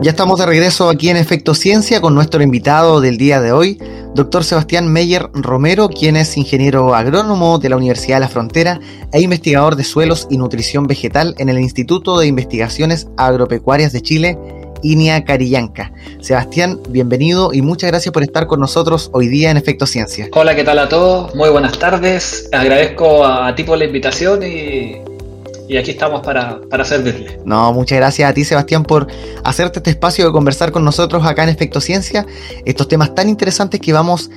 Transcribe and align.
Ya 0.00 0.12
estamos 0.12 0.38
de 0.38 0.46
regreso 0.46 0.88
aquí 0.88 1.08
en 1.08 1.16
Efecto 1.16 1.54
Ciencia 1.54 2.00
con 2.00 2.14
nuestro 2.14 2.40
invitado 2.40 3.00
del 3.00 3.18
día 3.18 3.40
de 3.40 3.50
hoy, 3.50 3.78
doctor 4.14 4.44
Sebastián 4.44 4.86
Meyer 4.92 5.28
Romero, 5.32 5.88
quien 5.88 6.16
es 6.16 6.36
ingeniero 6.36 6.94
agrónomo 6.94 7.58
de 7.58 7.68
la 7.68 7.76
Universidad 7.76 8.18
de 8.18 8.20
la 8.20 8.28
Frontera 8.28 8.78
e 9.12 9.20
investigador 9.20 9.74
de 9.74 9.82
suelos 9.82 10.28
y 10.30 10.38
nutrición 10.38 10.86
vegetal 10.86 11.34
en 11.38 11.48
el 11.48 11.58
Instituto 11.58 12.16
de 12.16 12.28
Investigaciones 12.28 13.08
Agropecuarias 13.16 13.92
de 13.92 14.00
Chile, 14.00 14.38
INIA 14.84 15.24
Carillanca. 15.24 15.92
Sebastián, 16.20 16.78
bienvenido 16.90 17.52
y 17.52 17.62
muchas 17.62 17.90
gracias 17.90 18.12
por 18.12 18.22
estar 18.22 18.46
con 18.46 18.60
nosotros 18.60 19.10
hoy 19.12 19.26
día 19.26 19.50
en 19.50 19.56
Efecto 19.56 19.84
Ciencia. 19.84 20.28
Hola, 20.32 20.54
¿qué 20.54 20.62
tal 20.62 20.78
a 20.78 20.88
todos? 20.88 21.34
Muy 21.34 21.50
buenas 21.50 21.76
tardes. 21.76 22.48
Agradezco 22.52 23.24
a 23.24 23.52
ti 23.56 23.64
por 23.64 23.76
la 23.76 23.86
invitación 23.86 24.44
y 24.44 25.02
y 25.68 25.76
aquí 25.76 25.90
estamos 25.92 26.22
para, 26.22 26.60
para 26.70 26.84
servirle. 26.84 27.38
No, 27.44 27.72
muchas 27.72 27.98
gracias 27.98 28.30
a 28.30 28.34
ti, 28.34 28.44
Sebastián, 28.44 28.84
por 28.84 29.06
hacerte 29.44 29.80
este 29.80 29.90
espacio 29.90 30.26
de 30.26 30.32
conversar 30.32 30.72
con 30.72 30.84
nosotros 30.84 31.24
acá 31.24 31.44
en 31.44 31.50
Efecto 31.50 31.80
Ciencia, 31.80 32.26
estos 32.64 32.88
temas 32.88 33.14
tan 33.14 33.28
interesantes 33.28 33.78
que 33.80 33.92
vamos 33.92 34.30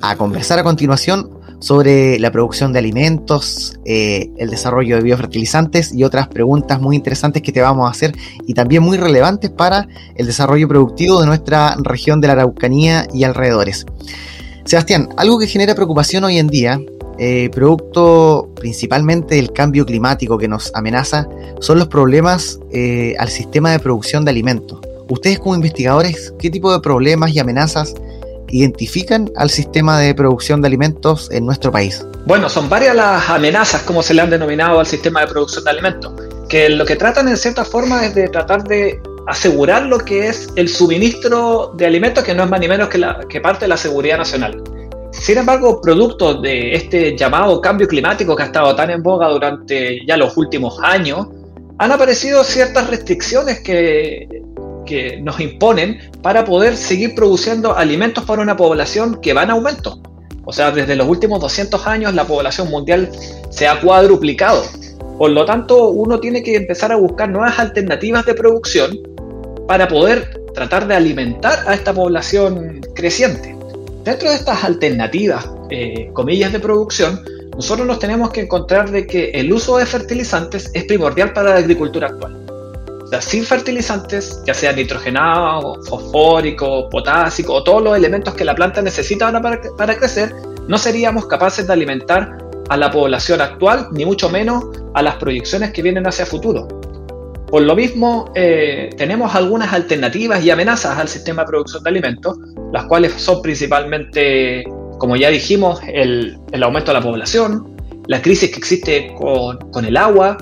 a 0.00 0.16
conversar 0.16 0.58
a 0.58 0.62
continuación 0.62 1.38
sobre 1.60 2.18
la 2.20 2.30
producción 2.30 2.72
de 2.72 2.78
alimentos, 2.78 3.78
eh, 3.84 4.30
el 4.38 4.48
desarrollo 4.48 4.96
de 4.96 5.02
biofertilizantes 5.02 5.92
y 5.92 6.04
otras 6.04 6.28
preguntas 6.28 6.80
muy 6.80 6.94
interesantes 6.96 7.42
que 7.42 7.52
te 7.52 7.60
vamos 7.60 7.88
a 7.88 7.90
hacer 7.90 8.16
y 8.46 8.54
también 8.54 8.82
muy 8.82 8.96
relevantes 8.96 9.50
para 9.50 9.88
el 10.14 10.26
desarrollo 10.26 10.68
productivo 10.68 11.20
de 11.20 11.26
nuestra 11.26 11.76
región 11.82 12.20
de 12.20 12.28
la 12.28 12.34
Araucanía 12.34 13.08
y 13.12 13.24
alrededores. 13.24 13.86
Sebastián, 14.64 15.08
algo 15.16 15.38
que 15.38 15.48
genera 15.48 15.74
preocupación 15.74 16.24
hoy 16.24 16.38
en 16.38 16.46
día 16.46 16.80
eh, 17.18 17.50
producto 17.52 18.48
principalmente 18.54 19.34
del 19.34 19.52
cambio 19.52 19.84
climático 19.84 20.38
que 20.38 20.48
nos 20.48 20.70
amenaza, 20.74 21.28
son 21.60 21.78
los 21.78 21.88
problemas 21.88 22.60
eh, 22.72 23.14
al 23.18 23.28
sistema 23.28 23.72
de 23.72 23.80
producción 23.80 24.24
de 24.24 24.30
alimentos. 24.30 24.80
Ustedes 25.08 25.38
como 25.38 25.54
investigadores, 25.54 26.32
¿qué 26.38 26.50
tipo 26.50 26.72
de 26.72 26.80
problemas 26.80 27.34
y 27.34 27.38
amenazas 27.38 27.94
identifican 28.50 29.30
al 29.36 29.50
sistema 29.50 29.98
de 29.98 30.14
producción 30.14 30.62
de 30.62 30.68
alimentos 30.68 31.30
en 31.32 31.44
nuestro 31.46 31.72
país? 31.72 32.04
Bueno, 32.26 32.48
son 32.48 32.68
varias 32.68 32.94
las 32.94 33.28
amenazas, 33.30 33.82
como 33.82 34.02
se 34.02 34.14
le 34.14 34.22
han 34.22 34.30
denominado 34.30 34.78
al 34.78 34.86
sistema 34.86 35.20
de 35.20 35.26
producción 35.26 35.64
de 35.64 35.70
alimentos, 35.70 36.12
que 36.48 36.68
lo 36.68 36.84
que 36.84 36.96
tratan 36.96 37.28
en 37.28 37.36
cierta 37.36 37.64
forma 37.64 38.04
es 38.04 38.14
de 38.14 38.28
tratar 38.28 38.64
de 38.64 39.00
asegurar 39.26 39.82
lo 39.84 39.98
que 39.98 40.28
es 40.28 40.48
el 40.56 40.68
suministro 40.68 41.72
de 41.76 41.86
alimentos, 41.86 42.24
que 42.24 42.34
no 42.34 42.44
es 42.44 42.50
más 42.50 42.60
ni 42.60 42.68
menos 42.68 42.88
que, 42.88 42.98
la, 42.98 43.20
que 43.28 43.40
parte 43.40 43.64
de 43.64 43.68
la 43.68 43.76
seguridad 43.76 44.18
nacional. 44.18 44.62
Sin 45.20 45.36
embargo, 45.36 45.80
producto 45.80 46.34
de 46.34 46.74
este 46.74 47.16
llamado 47.16 47.60
cambio 47.60 47.88
climático 47.88 48.36
que 48.36 48.42
ha 48.44 48.46
estado 48.46 48.74
tan 48.76 48.90
en 48.90 49.02
boga 49.02 49.28
durante 49.28 50.04
ya 50.06 50.16
los 50.16 50.36
últimos 50.36 50.78
años, 50.82 51.26
han 51.78 51.92
aparecido 51.92 52.44
ciertas 52.44 52.88
restricciones 52.88 53.60
que, 53.60 54.28
que 54.86 55.20
nos 55.20 55.38
imponen 55.40 55.98
para 56.22 56.44
poder 56.44 56.76
seguir 56.76 57.14
produciendo 57.14 57.76
alimentos 57.76 58.24
para 58.24 58.42
una 58.42 58.56
población 58.56 59.20
que 59.20 59.32
va 59.32 59.42
en 59.42 59.50
aumento. 59.50 60.00
O 60.44 60.52
sea, 60.52 60.70
desde 60.70 60.96
los 60.96 61.06
últimos 61.06 61.40
200 61.40 61.86
años 61.86 62.14
la 62.14 62.24
población 62.24 62.70
mundial 62.70 63.10
se 63.50 63.68
ha 63.68 63.80
cuadruplicado. 63.80 64.62
Por 65.18 65.30
lo 65.32 65.44
tanto, 65.44 65.90
uno 65.90 66.20
tiene 66.20 66.42
que 66.42 66.56
empezar 66.56 66.92
a 66.92 66.96
buscar 66.96 67.28
nuevas 67.28 67.58
alternativas 67.58 68.24
de 68.24 68.34
producción 68.34 68.98
para 69.66 69.88
poder 69.88 70.40
tratar 70.54 70.86
de 70.86 70.94
alimentar 70.94 71.58
a 71.66 71.74
esta 71.74 71.92
población 71.92 72.80
creciente. 72.94 73.57
Dentro 74.08 74.30
de 74.30 74.36
estas 74.36 74.64
alternativas, 74.64 75.50
eh, 75.68 76.08
comillas 76.14 76.50
de 76.50 76.60
producción, 76.60 77.22
nosotros 77.54 77.86
nos 77.86 77.98
tenemos 77.98 78.30
que 78.30 78.40
encontrar 78.40 78.90
de 78.90 79.06
que 79.06 79.32
el 79.32 79.52
uso 79.52 79.76
de 79.76 79.84
fertilizantes 79.84 80.70
es 80.72 80.84
primordial 80.84 81.34
para 81.34 81.50
la 81.50 81.56
agricultura 81.56 82.06
actual. 82.06 82.34
O 83.04 83.06
sea, 83.06 83.20
sin 83.20 83.44
fertilizantes, 83.44 84.42
ya 84.46 84.54
sea 84.54 84.72
nitrogenado, 84.72 85.84
fosfórico, 85.84 86.88
potásico 86.88 87.52
o 87.52 87.62
todos 87.62 87.82
los 87.82 87.94
elementos 87.98 88.32
que 88.32 88.46
la 88.46 88.54
planta 88.54 88.80
necesita 88.80 89.30
para, 89.42 89.60
para 89.76 89.94
crecer, 89.98 90.34
no 90.66 90.78
seríamos 90.78 91.26
capaces 91.26 91.66
de 91.66 91.74
alimentar 91.74 92.38
a 92.70 92.78
la 92.78 92.90
población 92.90 93.42
actual, 93.42 93.88
ni 93.92 94.06
mucho 94.06 94.30
menos 94.30 94.64
a 94.94 95.02
las 95.02 95.16
proyecciones 95.16 95.70
que 95.72 95.82
vienen 95.82 96.06
hacia 96.06 96.24
futuro. 96.24 96.66
Por 97.48 97.62
lo 97.62 97.74
mismo, 97.74 98.30
eh, 98.34 98.88
tenemos 98.96 99.34
algunas 99.34 99.72
alternativas 99.72 100.42
y 100.42 100.50
amenazas 100.50 100.98
al 100.98 101.08
sistema 101.08 101.42
de 101.42 101.48
producción 101.48 101.82
de 101.82 101.90
alimentos, 101.90 102.38
las 102.72 102.84
cuales 102.84 103.12
son 103.12 103.42
principalmente, 103.42 104.64
como 104.98 105.16
ya 105.16 105.30
dijimos, 105.30 105.80
el, 105.86 106.38
aumento 106.62 106.92
de 106.92 106.98
la 106.98 107.04
población, 107.04 107.76
la 108.06 108.22
crisis 108.22 108.50
que 108.50 108.56
existe 108.56 109.14
con, 109.16 109.84
el 109.84 109.96
agua, 109.96 110.38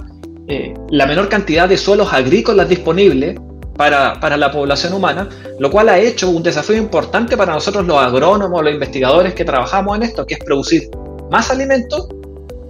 eh, 0.49 0.75
la 0.91 1.07
menor 1.07 1.29
cantidad 1.29 1.69
de 1.69 1.77
suelos 1.77 2.13
agrícolas 2.13 2.69
disponibles 2.69 3.39
para, 3.77 4.19
para, 4.21 4.37
la 4.37 4.51
población 4.51 4.95
humana, 4.95 5.29
lo 5.59 5.71
cual 5.71 5.89
ha 5.89 5.99
hecho 5.99 6.31
un 6.31 6.43
desafío 6.43 6.77
importante 6.77 7.37
para 7.37 7.53
nosotros 7.53 7.87
los 7.87 7.99
agrónomos, 7.99 8.63
los 8.63 8.73
investigadores 8.73 9.35
que 9.35 9.45
trabajamos 9.45 9.97
en 9.97 10.05
esto, 10.05 10.27
que 10.27 10.35
es 10.35 10.41
producir 10.45 10.89
más 11.31 11.51
alimentos, 11.51 12.09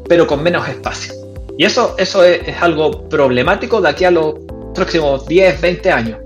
pero 0.08 0.26
con 0.26 0.42
menos 0.42 0.68
espacio. 0.68 1.14
Y 1.58 1.64
eso, 1.64 1.94
eso 1.98 2.22
es, 2.24 2.40
algo 2.60 3.08
problemático 3.08 3.80
de 3.80 3.88
aquí 3.88 4.04
a 4.04 4.10
los 4.10 4.34
próximos 4.74 5.26
10, 5.26 5.60
20 5.60 5.90
años. 5.90 6.18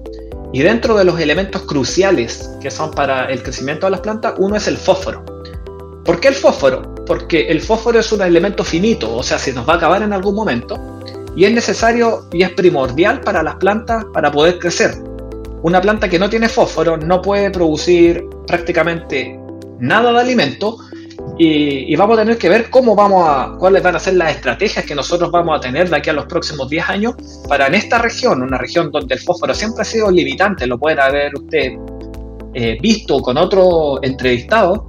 Y 0.53 0.63
dentro 0.63 0.97
de 0.97 1.05
los 1.05 1.21
elementos 1.21 1.63
cruciales 1.63 2.51
que 2.61 2.71
son 2.71 2.91
para 2.91 3.27
el 3.27 3.43
crecimiento 3.43 3.87
de 3.87 3.93
las 3.93 4.01
plantas, 4.01 4.35
uno 4.39 4.57
es 4.57 4.67
el 4.67 4.77
fósforo. 4.77 5.25
¿Por 6.05 6.19
qué 6.19 6.29
el 6.29 6.35
fósforo? 6.35 6.95
Porque 7.07 7.49
el 7.49 7.61
fósforo 7.61 8.01
es 8.01 8.11
un 8.11 8.23
elemento 8.23 8.65
finito, 8.65 9.15
o 9.15 9.23
sea, 9.23 9.39
se 9.39 9.53
nos 9.53 9.69
va 9.69 9.75
a 9.75 9.77
acabar 9.77 10.03
en 10.03 10.13
algún 10.13 10.35
momento, 10.35 10.77
y 11.37 11.45
es 11.45 11.53
necesario 11.53 12.27
y 12.33 12.43
es 12.43 12.51
primordial 12.51 13.21
para 13.21 13.43
las 13.43 13.57
plantas 13.57 14.05
para 14.13 14.31
poder 14.31 14.59
crecer. 14.59 14.95
Una 15.63 15.81
planta 15.81 16.09
que 16.09 16.19
no 16.19 16.29
tiene 16.29 16.49
fósforo 16.49 16.97
no 16.97 17.23
puede 17.23 17.51
producir 17.51 18.27
prácticamente 18.47 19.39
nada 19.79 20.13
de 20.13 20.21
alimento 20.21 20.79
y, 21.43 21.97
vamos 21.97 22.19
a 22.19 22.21
tener 22.21 22.37
que 22.37 22.51
ver 22.51 22.69
cómo 22.69 22.95
vamos 22.95 23.27
a, 23.27 23.57
cuáles 23.59 23.83
van 23.83 23.97
a 23.97 23.99
ser 23.99 24.13
las 24.13 24.33
estrategias 24.33 24.85
que 24.85 24.95
nosotros 24.95 25.31
vamos 25.31 25.57
a 25.57 25.61
tener 25.61 25.89
de 25.89 25.97
aquí 25.97 26.11
a 26.11 26.13
los 26.13 26.27
próximos 26.27 26.69
10 26.69 26.91
años 26.91 27.15
para 27.49 27.67
en 27.67 27.77
esta 27.77 27.97
región, 27.97 28.43
una 28.43 28.59
región 28.59 28.91
donde 28.91 29.15
el 29.15 29.21
fósforo 29.23 29.55
siempre 29.55 29.81
ha 29.81 29.85
sido 29.87 30.11
limitante, 30.11 30.67
lo 30.67 30.79
pueden 30.79 31.01
haber 31.01 31.35
usted 31.35 31.73
eh, 32.53 32.77
visto 32.83 33.21
con 33.21 33.39
otro 33.39 34.03
entrevistado, 34.03 34.85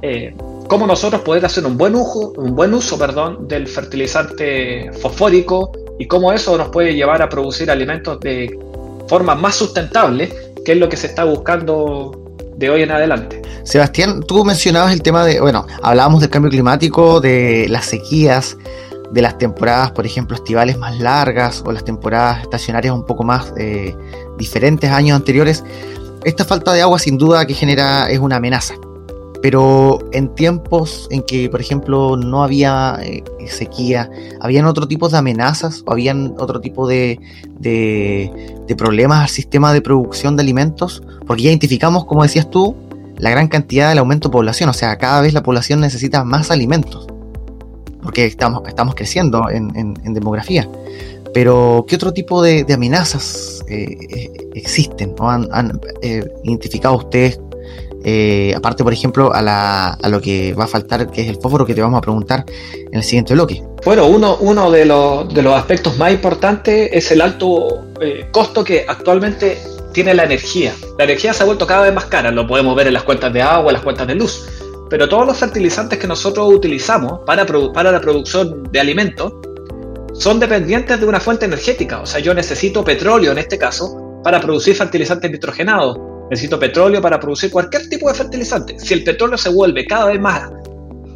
eh, 0.00 0.34
cómo 0.68 0.86
nosotros 0.86 1.20
poder 1.20 1.44
hacer 1.44 1.66
un 1.66 1.76
buen 1.76 1.94
uso, 1.94 2.32
un 2.38 2.56
buen 2.56 2.72
uso 2.72 2.98
perdón, 2.98 3.46
del 3.46 3.66
fertilizante 3.66 4.90
fosfórico 5.02 5.70
y 5.98 6.06
cómo 6.06 6.32
eso 6.32 6.56
nos 6.56 6.70
puede 6.70 6.94
llevar 6.94 7.20
a 7.20 7.28
producir 7.28 7.70
alimentos 7.70 8.18
de 8.20 8.58
forma 9.06 9.34
más 9.34 9.56
sustentable, 9.56 10.32
que 10.64 10.72
es 10.72 10.78
lo 10.78 10.88
que 10.88 10.96
se 10.96 11.08
está 11.08 11.24
buscando 11.24 12.32
de 12.56 12.70
hoy 12.70 12.84
en 12.84 12.90
adelante. 12.90 13.39
Sebastián, 13.64 14.22
tú 14.22 14.44
mencionabas 14.44 14.92
el 14.92 15.02
tema 15.02 15.24
de, 15.24 15.40
bueno, 15.40 15.66
hablábamos 15.82 16.20
del 16.20 16.30
cambio 16.30 16.50
climático, 16.50 17.20
de 17.20 17.66
las 17.68 17.86
sequías, 17.86 18.56
de 19.10 19.22
las 19.22 19.38
temporadas, 19.38 19.90
por 19.90 20.06
ejemplo, 20.06 20.36
estivales 20.36 20.78
más 20.78 20.98
largas 20.98 21.62
o 21.66 21.72
las 21.72 21.84
temporadas 21.84 22.42
estacionarias 22.42 22.94
un 22.94 23.04
poco 23.04 23.24
más 23.24 23.52
eh, 23.56 23.94
diferentes 24.38 24.90
años 24.90 25.16
anteriores. 25.16 25.64
Esta 26.24 26.44
falta 26.44 26.72
de 26.72 26.82
agua 26.82 26.98
sin 26.98 27.18
duda 27.18 27.44
que 27.46 27.54
genera 27.54 28.08
es 28.10 28.18
una 28.18 28.36
amenaza. 28.36 28.74
Pero 29.42 29.98
en 30.12 30.34
tiempos 30.34 31.08
en 31.10 31.22
que, 31.22 31.48
por 31.48 31.62
ejemplo, 31.62 32.16
no 32.18 32.44
había 32.44 32.98
eh, 33.02 33.24
sequía, 33.48 34.10
¿habían 34.38 34.66
otro 34.66 34.86
tipo 34.86 35.08
de 35.08 35.16
amenazas 35.16 35.82
o 35.86 35.92
habían 35.92 36.34
otro 36.38 36.60
tipo 36.60 36.86
de, 36.86 37.18
de 37.58 38.76
problemas 38.76 39.22
al 39.22 39.28
sistema 39.30 39.72
de 39.72 39.80
producción 39.80 40.36
de 40.36 40.42
alimentos? 40.42 41.02
Porque 41.26 41.44
ya 41.44 41.48
identificamos, 41.48 42.04
como 42.04 42.22
decías 42.22 42.50
tú, 42.50 42.76
la 43.20 43.30
gran 43.30 43.48
cantidad 43.48 43.90
del 43.90 43.98
aumento 43.98 44.28
de 44.28 44.32
población, 44.32 44.70
o 44.70 44.72
sea, 44.72 44.96
cada 44.96 45.20
vez 45.20 45.34
la 45.34 45.42
población 45.42 45.80
necesita 45.80 46.24
más 46.24 46.50
alimentos, 46.50 47.06
porque 48.02 48.24
estamos, 48.24 48.66
estamos 48.66 48.94
creciendo 48.94 49.48
en, 49.50 49.94
demografía. 50.14 50.68
Pero, 51.32 51.84
¿qué 51.86 51.94
otro 51.94 52.12
tipo 52.12 52.42
de, 52.42 52.66
amenazas 52.72 53.62
eh, 53.68 54.30
existen 54.54 55.14
o 55.18 55.28
han, 55.28 55.80
eh, 56.02 56.24
identificado 56.44 56.96
ustedes? 56.96 57.38
Eh, 58.02 58.54
aparte, 58.56 58.82
por 58.82 58.94
ejemplo, 58.94 59.30
a, 59.34 59.98
lo 60.08 60.20
que 60.22 60.54
va 60.54 60.64
a 60.64 60.66
faltar, 60.66 61.10
que 61.10 61.20
es 61.20 61.28
el 61.28 61.36
fósforo, 61.36 61.66
que 61.66 61.74
te 61.74 61.82
vamos 61.82 61.98
a 61.98 62.00
preguntar 62.00 62.46
en 62.74 62.94
el 62.94 63.02
siguiente 63.02 63.34
bloque. 63.34 63.62
Bueno, 63.84 64.06
uno, 64.06 64.38
uno 64.40 64.70
de, 64.70 64.86
los, 64.86 65.32
de 65.32 65.42
los 65.42 65.54
aspectos 65.54 65.98
más 65.98 66.10
importantes 66.10 66.90
es 66.92 67.10
el 67.12 67.20
alto 67.20 67.84
costo 68.32 68.64
que 68.64 68.86
actualmente 68.88 69.58
tiene 69.92 70.14
la 70.14 70.24
energía. 70.24 70.74
La 70.98 71.04
energía 71.04 71.32
se 71.32 71.42
ha 71.42 71.46
vuelto 71.46 71.66
cada 71.66 71.82
vez 71.82 71.94
más 71.94 72.06
cara, 72.06 72.30
lo 72.30 72.46
podemos 72.46 72.74
ver 72.76 72.86
en 72.86 72.94
las 72.94 73.02
cuentas 73.02 73.32
de 73.32 73.42
agua, 73.42 73.70
en 73.70 73.74
las 73.74 73.82
cuentas 73.82 74.06
de 74.06 74.14
luz. 74.14 74.46
Pero 74.88 75.08
todos 75.08 75.26
los 75.26 75.36
fertilizantes 75.36 75.98
que 75.98 76.06
nosotros 76.06 76.52
utilizamos 76.52 77.20
para, 77.24 77.46
para 77.46 77.92
la 77.92 78.00
producción 78.00 78.64
de 78.72 78.80
alimentos 78.80 79.32
son 80.12 80.40
dependientes 80.40 80.98
de 80.98 81.06
una 81.06 81.20
fuente 81.20 81.46
energética. 81.46 82.00
O 82.00 82.06
sea, 82.06 82.20
yo 82.20 82.34
necesito 82.34 82.84
petróleo 82.84 83.32
en 83.32 83.38
este 83.38 83.56
caso 83.56 84.20
para 84.24 84.40
producir 84.40 84.74
fertilizantes 84.74 85.30
nitrogenados. 85.30 85.98
Necesito 86.30 86.58
petróleo 86.58 87.00
para 87.00 87.18
producir 87.18 87.50
cualquier 87.50 87.88
tipo 87.88 88.08
de 88.08 88.14
fertilizante. 88.14 88.78
Si 88.78 88.94
el 88.94 89.04
petróleo 89.04 89.38
se 89.38 89.48
vuelve 89.50 89.86
cada 89.86 90.06
vez 90.06 90.20
más, 90.20 90.50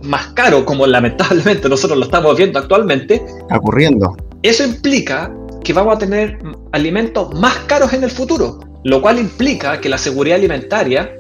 más 0.03 0.29
caro, 0.29 0.65
como 0.65 0.87
lamentablemente 0.87 1.69
nosotros 1.71 1.99
lo 1.99 2.05
estamos 2.05 2.37
viendo 2.37 2.59
actualmente, 2.59 3.25
ocurriendo. 3.51 4.17
Eso 4.43 4.65
implica 4.65 5.33
que 5.65 5.73
vamos 5.73 5.97
a 5.97 5.99
tener 5.99 6.39
alimentos 6.73 7.35
más 7.35 7.55
caros 7.67 7.93
en 7.93 8.05
el 8.05 8.11
futuro, 8.11 8.61
lo 8.85 9.01
cual 9.03 9.19
implica 9.19 9.81
que 9.81 9.89
la 9.89 9.99
seguridad 9.99 10.37
alimentaria 10.37 11.11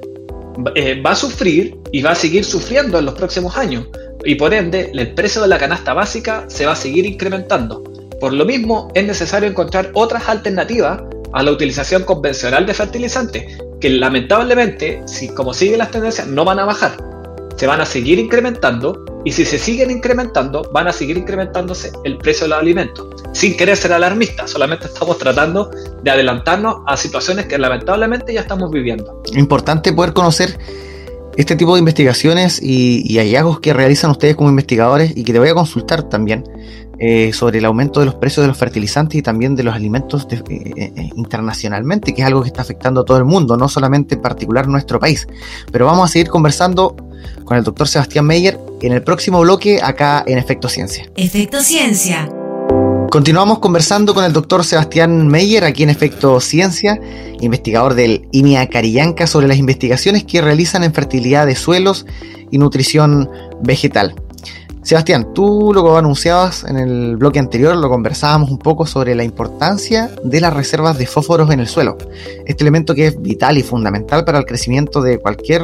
eh, 0.74 1.00
va 1.00 1.12
a 1.12 1.16
sufrir 1.16 1.76
y 1.90 2.02
va 2.02 2.10
a 2.10 2.14
seguir 2.14 2.44
sufriendo 2.44 2.98
en 2.98 3.06
los 3.06 3.14
próximos 3.14 3.56
años. 3.56 3.88
Y 4.24 4.36
por 4.36 4.54
ende, 4.54 4.90
el 4.94 5.14
precio 5.14 5.42
de 5.42 5.48
la 5.48 5.58
canasta 5.58 5.94
básica 5.94 6.44
se 6.48 6.66
va 6.66 6.72
a 6.72 6.76
seguir 6.76 7.06
incrementando. 7.06 7.82
Por 8.20 8.32
lo 8.32 8.44
mismo, 8.44 8.90
es 8.94 9.06
necesario 9.06 9.48
encontrar 9.48 9.90
otras 9.94 10.28
alternativas 10.28 11.02
a 11.32 11.42
la 11.42 11.50
utilización 11.50 12.04
convencional 12.04 12.64
de 12.64 12.74
fertilizantes, 12.74 13.58
que 13.80 13.90
lamentablemente, 13.90 15.02
si 15.06 15.28
como 15.28 15.52
siguen 15.52 15.78
las 15.78 15.90
tendencias, 15.90 16.28
no 16.28 16.44
van 16.44 16.60
a 16.60 16.64
bajar. 16.64 17.13
Se 17.56 17.66
van 17.66 17.80
a 17.80 17.86
seguir 17.86 18.18
incrementando 18.18 19.04
y 19.24 19.32
si 19.32 19.44
se 19.44 19.58
siguen 19.58 19.90
incrementando, 19.90 20.68
van 20.72 20.88
a 20.88 20.92
seguir 20.92 21.16
incrementándose 21.16 21.92
el 22.04 22.18
precio 22.18 22.44
de 22.44 22.50
los 22.50 22.58
alimentos. 22.58 23.06
Sin 23.32 23.56
querer 23.56 23.76
ser 23.76 23.92
alarmista, 23.92 24.46
solamente 24.46 24.86
estamos 24.86 25.18
tratando 25.18 25.70
de 26.02 26.10
adelantarnos 26.10 26.76
a 26.86 26.96
situaciones 26.96 27.46
que 27.46 27.56
lamentablemente 27.58 28.34
ya 28.34 28.40
estamos 28.40 28.70
viviendo. 28.70 29.22
Importante 29.34 29.92
poder 29.92 30.12
conocer 30.12 30.58
este 31.36 31.56
tipo 31.56 31.74
de 31.74 31.80
investigaciones 31.80 32.60
y, 32.62 33.16
hallazgos 33.18 33.60
que 33.60 33.72
realizan 33.72 34.10
ustedes 34.10 34.36
como 34.36 34.50
investigadores 34.50 35.16
y 35.16 35.24
que 35.24 35.32
te 35.32 35.38
voy 35.38 35.48
a 35.48 35.54
consultar 35.54 36.04
también 36.04 36.44
eh, 36.98 37.32
sobre 37.32 37.58
el 37.58 37.64
aumento 37.64 38.00
de 38.00 38.06
los 38.06 38.14
precios 38.14 38.44
de 38.44 38.48
los 38.48 38.56
fertilizantes 38.56 39.18
y 39.18 39.22
también 39.22 39.56
de 39.56 39.64
los 39.64 39.74
alimentos 39.74 40.28
eh, 40.30 40.42
eh, 40.48 41.10
internacionalmente, 41.16 42.14
que 42.14 42.22
es 42.22 42.28
algo 42.28 42.42
que 42.42 42.48
está 42.48 42.62
afectando 42.62 43.00
a 43.00 43.04
todo 43.04 43.16
el 43.18 43.24
mundo, 43.24 43.56
no 43.56 43.68
solamente 43.68 44.14
en 44.14 44.22
particular 44.22 44.68
nuestro 44.68 45.00
país. 45.00 45.26
Pero 45.72 45.86
vamos 45.86 46.08
a 46.08 46.12
seguir 46.12 46.28
conversando 46.28 46.94
con 47.44 47.56
el 47.56 47.64
doctor 47.64 47.88
Sebastián 47.88 48.26
Meyer 48.26 48.58
en 48.80 48.92
el 48.92 49.02
próximo 49.02 49.40
bloque 49.40 49.80
acá 49.82 50.22
en 50.26 50.38
Efecto 50.38 50.68
Ciencia. 50.68 51.10
Efecto 51.16 51.60
Ciencia. 51.60 52.28
Continuamos 53.10 53.60
conversando 53.60 54.12
con 54.12 54.24
el 54.24 54.32
doctor 54.32 54.64
Sebastián 54.64 55.28
Meyer 55.28 55.64
aquí 55.64 55.84
en 55.84 55.90
Efecto 55.90 56.40
Ciencia, 56.40 57.00
investigador 57.40 57.94
del 57.94 58.28
INIA 58.32 58.68
Carillanca 58.68 59.26
sobre 59.26 59.46
las 59.46 59.56
investigaciones 59.56 60.24
que 60.24 60.42
realizan 60.42 60.82
en 60.82 60.92
fertilidad 60.92 61.46
de 61.46 61.54
suelos 61.54 62.06
y 62.50 62.58
nutrición 62.58 63.30
vegetal. 63.62 64.14
Sebastián, 64.82 65.32
tú 65.32 65.72
lo 65.72 65.96
anunciabas 65.96 66.64
en 66.64 66.76
el 66.76 67.16
bloque 67.16 67.38
anterior, 67.38 67.74
lo 67.74 67.88
conversábamos 67.88 68.50
un 68.50 68.58
poco 68.58 68.84
sobre 68.84 69.14
la 69.14 69.24
importancia 69.24 70.10
de 70.22 70.40
las 70.42 70.52
reservas 70.52 70.98
de 70.98 71.06
fósforos 71.06 71.50
en 71.50 71.60
el 71.60 71.68
suelo. 71.68 71.96
Este 72.44 72.64
elemento 72.64 72.94
que 72.94 73.06
es 73.06 73.22
vital 73.22 73.56
y 73.56 73.62
fundamental 73.62 74.26
para 74.26 74.38
el 74.38 74.44
crecimiento 74.44 75.00
de 75.00 75.18
cualquier 75.18 75.62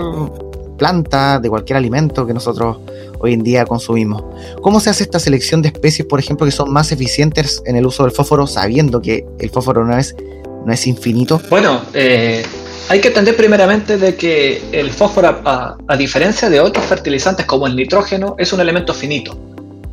planta, 0.80 1.38
de 1.38 1.50
cualquier 1.50 1.76
alimento 1.76 2.26
que 2.26 2.32
nosotros 2.32 2.78
hoy 3.18 3.34
en 3.34 3.42
día 3.42 3.66
consumimos. 3.66 4.24
¿Cómo 4.62 4.80
se 4.80 4.88
hace 4.88 5.04
esta 5.04 5.20
selección 5.20 5.60
de 5.60 5.68
especies, 5.68 6.08
por 6.08 6.18
ejemplo, 6.18 6.46
que 6.46 6.52
son 6.52 6.72
más 6.72 6.90
eficientes 6.90 7.62
en 7.66 7.76
el 7.76 7.84
uso 7.84 8.02
del 8.02 8.12
fósforo, 8.12 8.46
sabiendo 8.46 9.02
que 9.02 9.26
el 9.38 9.50
fósforo 9.50 9.84
no 9.84 9.96
es, 9.98 10.16
no 10.64 10.72
es 10.72 10.86
infinito? 10.86 11.38
Bueno, 11.50 11.82
eh, 11.92 12.42
hay 12.88 13.00
que 13.00 13.08
entender 13.08 13.36
primeramente 13.36 13.98
de 13.98 14.16
que 14.16 14.62
el 14.72 14.90
fósforo, 14.90 15.42
a, 15.44 15.96
diferencia 15.98 16.48
de 16.48 16.60
otros 16.60 16.86
fertilizantes 16.86 17.44
como 17.44 17.66
el 17.66 17.76
nitrógeno, 17.76 18.34
es 18.38 18.50
un 18.54 18.60
elemento 18.60 18.94
finito. 18.94 19.38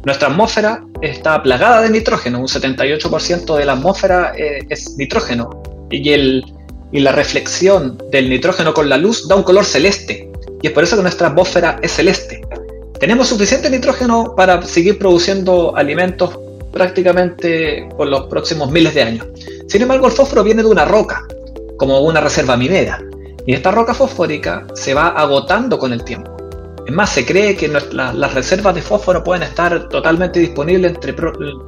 Nuestra 0.06 0.30
atmósfera 0.30 0.86
está 1.02 1.44
plagada 1.44 1.82
de 1.82 1.90
nitrógeno, 1.90 2.40
un 2.40 2.48
78% 2.48 3.58
de 3.58 3.66
la 3.66 3.74
atmósfera 3.74 4.32
eh, 4.38 4.66
es 4.70 4.96
nitrógeno 4.98 5.50
y, 5.92 6.14
el, 6.14 6.46
y 6.94 7.02
la 7.02 7.12
reflexión 7.12 8.02
del 8.10 8.30
nitrógeno 8.30 8.74
con 8.74 8.88
la 8.88 8.96
luz 8.96 9.28
da 9.28 9.36
un 9.36 9.44
color 9.44 9.66
celeste 9.66 10.32
y 10.62 10.68
es 10.68 10.74
por 10.74 10.84
eso 10.84 10.96
que 10.96 11.02
nuestra 11.02 11.28
atmósfera 11.28 11.80
es 11.82 11.92
celeste. 11.92 12.42
Tenemos 13.00 13.28
suficiente 13.28 13.70
nitrógeno 13.70 14.34
para 14.36 14.62
seguir 14.64 14.98
produciendo 14.98 15.76
alimentos 15.76 16.40
prácticamente 16.72 17.88
por 17.96 18.08
los 18.08 18.28
próximos 18.28 18.72
miles 18.72 18.94
de 18.94 19.04
años. 19.04 19.28
Sin 19.68 19.82
embargo, 19.82 20.08
el 20.08 20.14
fósforo 20.14 20.44
viene 20.44 20.64
de 20.64 20.70
una 20.70 20.86
roca, 20.86 21.26
como 21.78 22.00
una 22.00 22.22
reserva 22.22 22.58
minera, 22.58 23.02
y 23.46 23.54
esta 23.54 23.72
roca 23.72 23.94
fosfórica 23.94 24.66
se 24.74 24.94
va 24.94 25.10
agotando 25.10 25.78
con 25.78 25.94
el 25.94 26.04
tiempo. 26.04 26.36
Es 26.86 26.94
más, 26.94 27.10
se 27.10 27.26
cree 27.26 27.56
que 27.56 27.68
las 27.68 28.34
reservas 28.34 28.74
de 28.74 28.82
fósforo 28.82 29.24
pueden 29.24 29.44
estar 29.44 29.90
totalmente 29.90 30.40
disponibles 30.40 30.94
entre, 30.96 31.14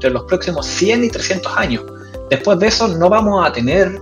los 0.09 0.23
próximos 0.23 0.65
100 0.65 1.03
y 1.03 1.09
300 1.09 1.57
años. 1.57 1.83
Después 2.29 2.57
de 2.59 2.67
eso 2.67 2.87
no 2.87 3.09
vamos 3.09 3.45
a 3.45 3.51
tener 3.51 3.99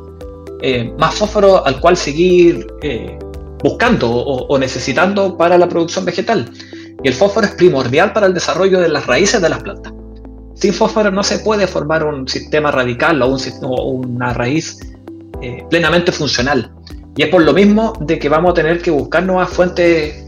eh, 0.62 0.94
más 0.98 1.16
fósforo 1.16 1.66
al 1.66 1.80
cual 1.80 1.98
seguir 1.98 2.68
eh, 2.82 3.18
buscando 3.64 4.10
o, 4.10 4.58
necesitando 4.58 5.38
para 5.38 5.58
la 5.58 5.68
producción 5.68 6.06
vegetal. 6.06 6.50
Y 7.04 7.08
el 7.08 7.14
fósforo 7.14 7.46
es 7.46 7.54
primordial 7.54 8.14
para 8.14 8.28
el 8.28 8.34
desarrollo 8.34 8.80
de 8.80 8.90
las 8.90 9.06
raíces 9.06 9.42
de 9.42 9.50
las 9.50 9.62
plantas. 9.62 9.94
Sin 10.56 10.74
fósforo 10.74 11.12
no 11.12 11.24
se 11.24 11.40
puede 11.40 11.68
formar 11.68 12.04
un 12.04 12.28
sistema 12.28 12.72
radical 12.72 13.22
o, 13.22 13.38
una 13.92 14.34
raíz 14.34 14.80
eh, 15.42 15.64
plenamente 15.70 16.12
funcional. 16.12 16.72
Y 17.16 17.24
es 17.24 17.30
por 17.30 17.42
lo 17.42 17.54
mismo 17.54 17.94
de 18.00 18.18
que 18.20 18.30
vamos 18.30 18.52
a 18.52 18.54
tener 18.56 18.82
que 18.82 18.92
buscar 18.92 19.24
nuevas 19.24 19.50
fuentes 19.50 20.26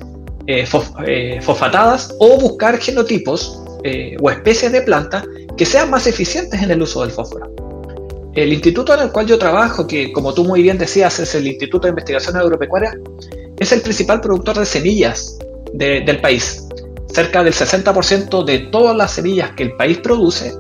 eh, 0.47 0.67
eh, 1.07 1.39
fosfatadas 1.41 2.15
o 2.19 2.39
buscar 2.39 2.77
genotipos 2.77 3.63
o 4.21 4.29
especies 4.29 4.73
de 4.73 4.81
plantas 4.81 5.23
que 5.55 5.65
sean 5.65 5.89
más 5.89 6.05
eficientes 6.05 6.61
en 6.61 6.69
el 6.69 6.81
uso 6.81 7.01
del 7.01 7.11
fósforo. 7.11 7.49
El 8.35 8.53
instituto 8.53 8.93
en 8.93 9.01
el 9.01 9.11
cual 9.11 9.25
yo 9.25 9.39
trabajo, 9.39 9.87
que 9.87 10.11
como 10.11 10.33
tú 10.33 10.43
muy 10.43 10.61
bien 10.61 10.77
decías 10.77 11.19
es 11.19 11.33
el 11.35 11.47
Instituto 11.47 11.87
de 11.87 11.89
Investigación 11.89 12.37
Agropecuaria, 12.37 12.95
es 13.57 13.71
el 13.71 13.81
principal 13.81 14.21
productor 14.21 14.59
de 14.59 14.65
semillas 14.65 15.37
del 15.73 16.21
país. 16.21 16.67
Cerca 17.07 17.43
del 17.43 17.53
60% 17.53 18.45
de 18.45 18.59
todas 18.71 18.95
las 18.95 19.11
semillas 19.11 19.51
que 19.51 19.63
el 19.63 19.75
país 19.75 19.97
produce 19.97 20.53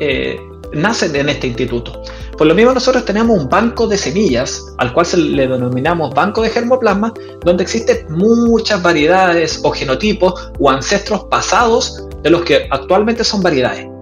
eh, 0.00 0.36
nacen 0.72 1.14
en 1.16 1.28
este 1.28 1.48
instituto. 1.48 2.02
Por 2.38 2.46
lo 2.46 2.54
mismo 2.54 2.72
nosotros 2.72 3.04
tenemos 3.04 3.38
un 3.38 3.48
banco 3.48 3.86
de 3.86 3.96
semillas, 3.96 4.62
al 4.78 4.92
cual 4.92 5.06
se 5.06 5.16
le 5.16 5.48
denominamos 5.48 6.14
banco 6.14 6.42
de 6.42 6.50
germoplasma, 6.50 7.12
donde 7.44 7.62
existen 7.62 8.06
muchas 8.10 8.82
variedades 8.82 9.60
o 9.64 9.70
genotipos 9.70 10.52
o 10.58 10.70
ancestros 10.70 11.24
pasados 11.24 12.06
de 12.22 12.30
los 12.30 12.42
que 12.42 12.68
actualmente 12.70 13.24
son 13.24 13.42
variedades. 13.42 13.95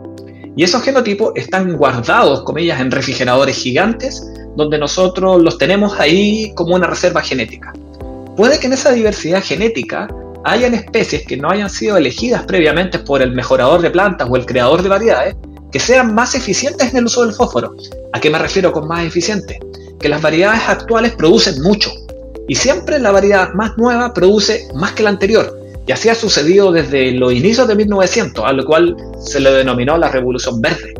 Y 0.56 0.62
esos 0.62 0.82
genotipos 0.82 1.32
están 1.34 1.76
guardados, 1.76 2.42
comillas, 2.42 2.80
en 2.80 2.90
refrigeradores 2.90 3.56
gigantes, 3.56 4.24
donde 4.56 4.78
nosotros 4.78 5.42
los 5.42 5.58
tenemos 5.58 5.98
ahí 5.98 6.52
como 6.54 6.76
una 6.76 6.86
reserva 6.86 7.22
genética. 7.22 7.72
Puede 8.36 8.58
que 8.58 8.68
en 8.68 8.74
esa 8.74 8.92
diversidad 8.92 9.42
genética 9.42 10.08
hayan 10.44 10.74
especies 10.74 11.26
que 11.26 11.36
no 11.36 11.50
hayan 11.50 11.70
sido 11.70 11.96
elegidas 11.96 12.44
previamente 12.44 12.98
por 12.98 13.22
el 13.22 13.32
mejorador 13.32 13.80
de 13.80 13.90
plantas 13.90 14.28
o 14.30 14.36
el 14.36 14.46
creador 14.46 14.82
de 14.82 14.88
variedades, 14.88 15.36
que 15.72 15.80
sean 15.80 16.14
más 16.14 16.34
eficientes 16.34 16.90
en 16.90 16.98
el 16.98 17.06
uso 17.06 17.24
del 17.24 17.34
fósforo. 17.34 17.74
¿A 18.12 18.20
qué 18.20 18.30
me 18.30 18.38
refiero 18.38 18.70
con 18.70 18.86
más 18.86 19.04
eficiente? 19.04 19.58
Que 19.98 20.08
las 20.08 20.22
variedades 20.22 20.62
actuales 20.68 21.12
producen 21.16 21.60
mucho, 21.62 21.90
y 22.46 22.54
siempre 22.54 22.98
la 22.98 23.10
variedad 23.10 23.54
más 23.54 23.76
nueva 23.76 24.12
produce 24.12 24.68
más 24.74 24.92
que 24.92 25.02
la 25.02 25.10
anterior, 25.10 25.63
y 25.86 25.92
así 25.92 26.08
ha 26.08 26.14
sucedido 26.14 26.72
desde 26.72 27.12
los 27.12 27.32
inicios 27.32 27.68
de 27.68 27.74
1900, 27.74 28.44
a 28.44 28.52
lo 28.52 28.64
cual 28.64 28.96
se 29.18 29.40
le 29.40 29.50
denominó 29.52 29.98
la 29.98 30.10
Revolución 30.10 30.60
Verde. 30.60 30.94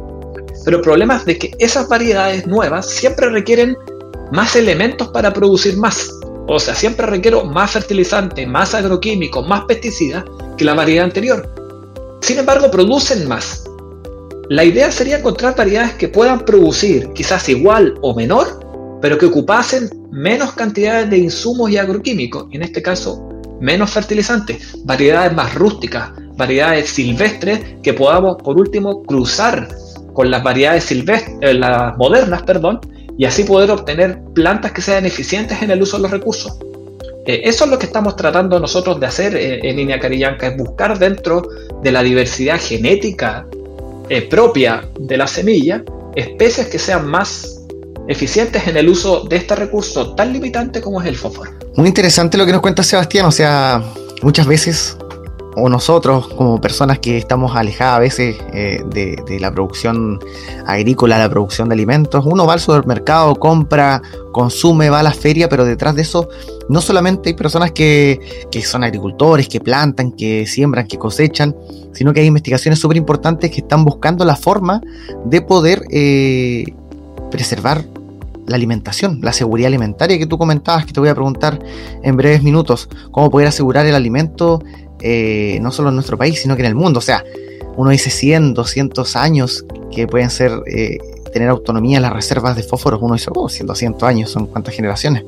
Pero 0.64 0.78
el 0.78 0.82
problema 0.82 1.16
es 1.16 1.24
de 1.24 1.38
que 1.38 1.54
esas 1.58 1.88
variedades 1.88 2.46
nuevas 2.46 2.88
siempre 2.88 3.28
requieren 3.30 3.76
más 4.32 4.56
elementos 4.56 5.08
para 5.08 5.32
producir 5.32 5.76
más. 5.76 6.10
O 6.46 6.58
sea, 6.58 6.74
siempre 6.74 7.06
requiero 7.06 7.44
más 7.44 7.70
fertilizantes, 7.70 8.46
más 8.46 8.74
agroquímicos, 8.74 9.46
más 9.48 9.64
pesticidas 9.64 10.24
que 10.58 10.64
la 10.64 10.74
variedad 10.74 11.04
anterior. 11.04 11.48
Sin 12.20 12.38
embargo, 12.38 12.70
producen 12.70 13.26
más. 13.26 13.64
La 14.50 14.64
idea 14.64 14.90
sería 14.90 15.18
encontrar 15.18 15.56
variedades 15.56 15.94
que 15.94 16.08
puedan 16.08 16.44
producir 16.44 17.10
quizás 17.14 17.48
igual 17.48 17.94
o 18.02 18.14
menor, 18.14 18.60
pero 19.00 19.16
que 19.16 19.26
ocupasen 19.26 19.88
menos 20.10 20.52
cantidades 20.52 21.08
de 21.08 21.18
insumos 21.18 21.70
y 21.70 21.78
agroquímicos, 21.78 22.46
en 22.52 22.62
este 22.62 22.82
caso 22.82 23.33
menos 23.64 23.90
fertilizantes, 23.90 24.76
variedades 24.84 25.32
más 25.32 25.54
rústicas, 25.54 26.10
variedades 26.36 26.90
silvestres 26.90 27.76
que 27.82 27.94
podamos 27.94 28.36
por 28.42 28.58
último 28.58 29.02
cruzar 29.04 29.68
con 30.12 30.30
las 30.30 30.42
variedades 30.42 30.84
silvestres, 30.84 31.36
eh, 31.40 31.54
las 31.54 31.96
modernas, 31.96 32.42
perdón, 32.42 32.80
y 33.16 33.24
así 33.24 33.44
poder 33.44 33.70
obtener 33.70 34.20
plantas 34.34 34.72
que 34.72 34.82
sean 34.82 35.06
eficientes 35.06 35.62
en 35.62 35.70
el 35.70 35.80
uso 35.80 35.96
de 35.96 36.02
los 36.02 36.10
recursos. 36.10 36.58
Eh, 37.26 37.40
eso 37.44 37.64
es 37.64 37.70
lo 37.70 37.78
que 37.78 37.86
estamos 37.86 38.16
tratando 38.16 38.60
nosotros 38.60 39.00
de 39.00 39.06
hacer 39.06 39.34
eh, 39.34 39.60
en 39.62 39.76
Línea 39.76 39.98
Carillanca, 39.98 40.46
es 40.46 40.56
buscar 40.58 40.98
dentro 40.98 41.48
de 41.82 41.90
la 41.90 42.02
diversidad 42.02 42.60
genética 42.60 43.46
propia 44.28 44.86
de 45.00 45.16
la 45.16 45.26
semilla 45.26 45.82
especies 46.14 46.66
que 46.66 46.78
sean 46.78 47.06
más 47.08 47.63
eficientes 48.08 48.66
en 48.66 48.76
el 48.76 48.88
uso 48.88 49.24
de 49.24 49.36
este 49.36 49.54
recurso 49.54 50.14
tan 50.14 50.32
limitante 50.32 50.80
como 50.80 51.00
es 51.00 51.08
el 51.08 51.16
fósforo. 51.16 51.50
Muy 51.76 51.88
interesante 51.88 52.36
lo 52.36 52.46
que 52.46 52.52
nos 52.52 52.60
cuenta 52.60 52.82
Sebastián, 52.82 53.26
o 53.26 53.32
sea, 53.32 53.82
muchas 54.22 54.46
veces 54.46 54.96
o 55.56 55.68
nosotros 55.68 56.28
como 56.28 56.60
personas 56.60 56.98
que 56.98 57.16
estamos 57.16 57.54
alejadas 57.54 57.96
a 57.96 57.98
veces 58.00 58.36
eh, 58.52 58.82
de, 58.86 59.38
la 59.38 59.52
producción 59.52 60.18
agrícola, 60.66 61.18
la 61.18 61.28
producción 61.28 61.68
de 61.68 61.74
alimentos, 61.74 62.24
uno 62.26 62.46
va 62.46 62.54
al 62.54 62.60
supermercado, 62.60 63.34
compra, 63.36 64.02
consume, 64.32 64.90
va 64.90 65.00
a 65.00 65.02
la 65.02 65.12
feria, 65.12 65.48
pero 65.48 65.64
detrás 65.64 65.94
de 65.94 66.02
eso 66.02 66.28
no 66.68 66.80
solamente 66.80 67.30
hay 67.30 67.34
personas 67.34 67.72
que, 67.72 68.18
son 68.64 68.84
agricultores, 68.84 69.48
que 69.48 69.60
plantan, 69.60 70.12
que 70.12 70.46
siembran, 70.46 70.86
que 70.86 70.98
cosechan, 70.98 71.54
sino 71.92 72.12
que 72.12 72.20
hay 72.20 72.26
investigaciones 72.26 72.78
súper 72.78 72.96
importantes 72.96 73.50
que 73.50 73.60
están 73.60 73.84
buscando 73.84 74.24
la 74.24 74.36
forma 74.36 74.80
de 75.24 75.40
poder 75.40 75.84
eh, 75.90 76.64
preservar 77.30 77.84
la 78.46 78.56
alimentación, 78.56 79.20
la 79.22 79.32
seguridad 79.32 79.68
alimentaria 79.68 80.18
que 80.18 80.26
tú 80.26 80.38
comentabas, 80.38 80.86
que 80.86 80.92
te 80.92 81.00
voy 81.00 81.08
a 81.08 81.14
preguntar 81.14 81.58
en 82.02 82.16
breves 82.16 82.42
minutos, 82.42 82.88
cómo 83.10 83.30
poder 83.30 83.48
asegurar 83.48 83.86
el 83.86 83.94
alimento 83.94 84.60
eh, 85.06 85.58
no 85.60 85.70
solo 85.70 85.90
en 85.90 85.96
nuestro 85.96 86.16
país, 86.16 86.40
sino 86.40 86.56
que 86.56 86.62
en 86.62 86.68
el 86.68 86.74
mundo. 86.74 86.98
O 86.98 87.02
sea, 87.02 87.24
uno 87.76 87.90
dice 87.90 88.08
100, 88.10 88.54
200 88.54 89.16
años 89.16 89.66
que 89.94 90.06
pueden 90.06 90.30
ser 90.30 90.52
eh, 90.66 90.98
tener 91.32 91.48
autonomía 91.48 91.96
en 91.98 92.02
las 92.02 92.12
reservas 92.12 92.56
de 92.56 92.62
fósforos. 92.62 93.00
Uno 93.02 93.14
dice, 93.14 93.30
oh, 93.34 93.48
100, 93.48 93.66
200 93.66 94.02
años, 94.02 94.30
son 94.30 94.46
cuántas 94.46 94.74
generaciones. 94.74 95.24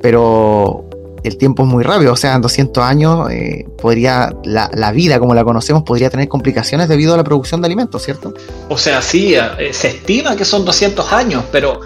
Pero 0.00 0.84
el 1.22 1.36
tiempo 1.36 1.62
es 1.62 1.68
muy 1.68 1.84
rápido, 1.84 2.12
o 2.12 2.16
sea, 2.16 2.34
en 2.34 2.42
200 2.42 2.82
años 2.82 3.30
eh, 3.30 3.64
podría, 3.80 4.34
la, 4.42 4.68
la, 4.74 4.90
vida 4.90 5.20
como 5.20 5.34
la 5.34 5.44
conocemos 5.44 5.84
podría 5.84 6.10
tener 6.10 6.26
complicaciones 6.26 6.88
debido 6.88 7.14
a 7.14 7.16
la 7.16 7.22
producción 7.22 7.60
de 7.60 7.66
alimentos, 7.66 8.02
¿cierto? 8.02 8.34
O 8.68 8.76
sea, 8.76 9.00
sí, 9.00 9.36
se 9.70 9.88
estima 9.88 10.34
que 10.34 10.44
son 10.44 10.64
200 10.64 11.12
años, 11.12 11.44
pero 11.52 11.80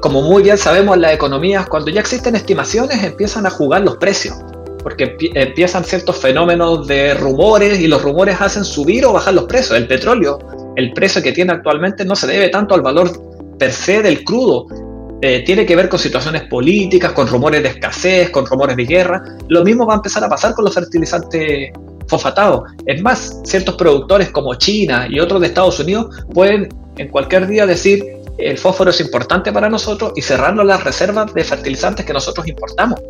como 0.00 0.22
muy 0.22 0.42
bien 0.42 0.56
sabemos 0.56 0.96
las 0.96 1.12
economías, 1.12 1.68
cuando 1.68 1.90
ya 1.90 2.00
existen 2.00 2.34
estimaciones 2.34 3.02
empiezan 3.02 3.46
a 3.46 3.50
jugar 3.50 3.82
los 3.82 3.96
precios 3.98 4.36
porque 4.86 5.16
empiezan 5.34 5.82
ciertos 5.82 6.16
fenómenos 6.16 6.86
de 6.86 7.12
rumores 7.14 7.80
y 7.80 7.88
los 7.88 8.02
rumores 8.02 8.40
hacen 8.40 8.64
subir 8.64 9.04
o 9.04 9.12
bajar 9.12 9.34
los 9.34 9.46
precios. 9.46 9.76
El 9.76 9.88
petróleo, 9.88 10.38
el 10.76 10.92
precio 10.92 11.20
que 11.20 11.32
tiene 11.32 11.54
actualmente 11.54 12.04
no 12.04 12.14
se 12.14 12.28
debe 12.28 12.50
tanto 12.50 12.72
al 12.72 12.82
valor 12.82 13.10
per 13.58 13.72
se 13.72 14.00
del 14.00 14.22
crudo, 14.22 14.68
eh, 15.22 15.42
tiene 15.44 15.66
que 15.66 15.74
ver 15.74 15.88
con 15.88 15.98
situaciones 15.98 16.44
políticas, 16.44 17.10
con 17.10 17.26
rumores 17.26 17.64
de 17.64 17.70
escasez, 17.70 18.30
con 18.30 18.46
rumores 18.46 18.76
de 18.76 18.84
guerra. 18.84 19.24
Lo 19.48 19.64
mismo 19.64 19.86
va 19.86 19.94
a 19.94 19.96
empezar 19.96 20.22
a 20.22 20.28
pasar 20.28 20.54
con 20.54 20.64
los 20.64 20.72
fertilizantes 20.72 21.72
fosfatados. 22.06 22.70
Es 22.86 23.02
más, 23.02 23.40
ciertos 23.42 23.74
productores 23.74 24.30
como 24.30 24.54
China 24.54 25.08
y 25.10 25.18
otros 25.18 25.40
de 25.40 25.48
Estados 25.48 25.80
Unidos 25.80 26.14
pueden 26.32 26.68
en 26.96 27.08
cualquier 27.08 27.48
día 27.48 27.66
decir 27.66 28.04
el 28.38 28.58
fósforo 28.58 28.90
es 28.90 29.00
importante 29.00 29.52
para 29.52 29.68
nosotros 29.68 30.12
y 30.14 30.22
cerrarnos 30.22 30.66
las 30.66 30.84
reservas 30.84 31.32
de 31.32 31.44
fertilizantes 31.44 32.04
que 32.04 32.12
nosotros 32.12 32.46
importamos. 32.46 33.00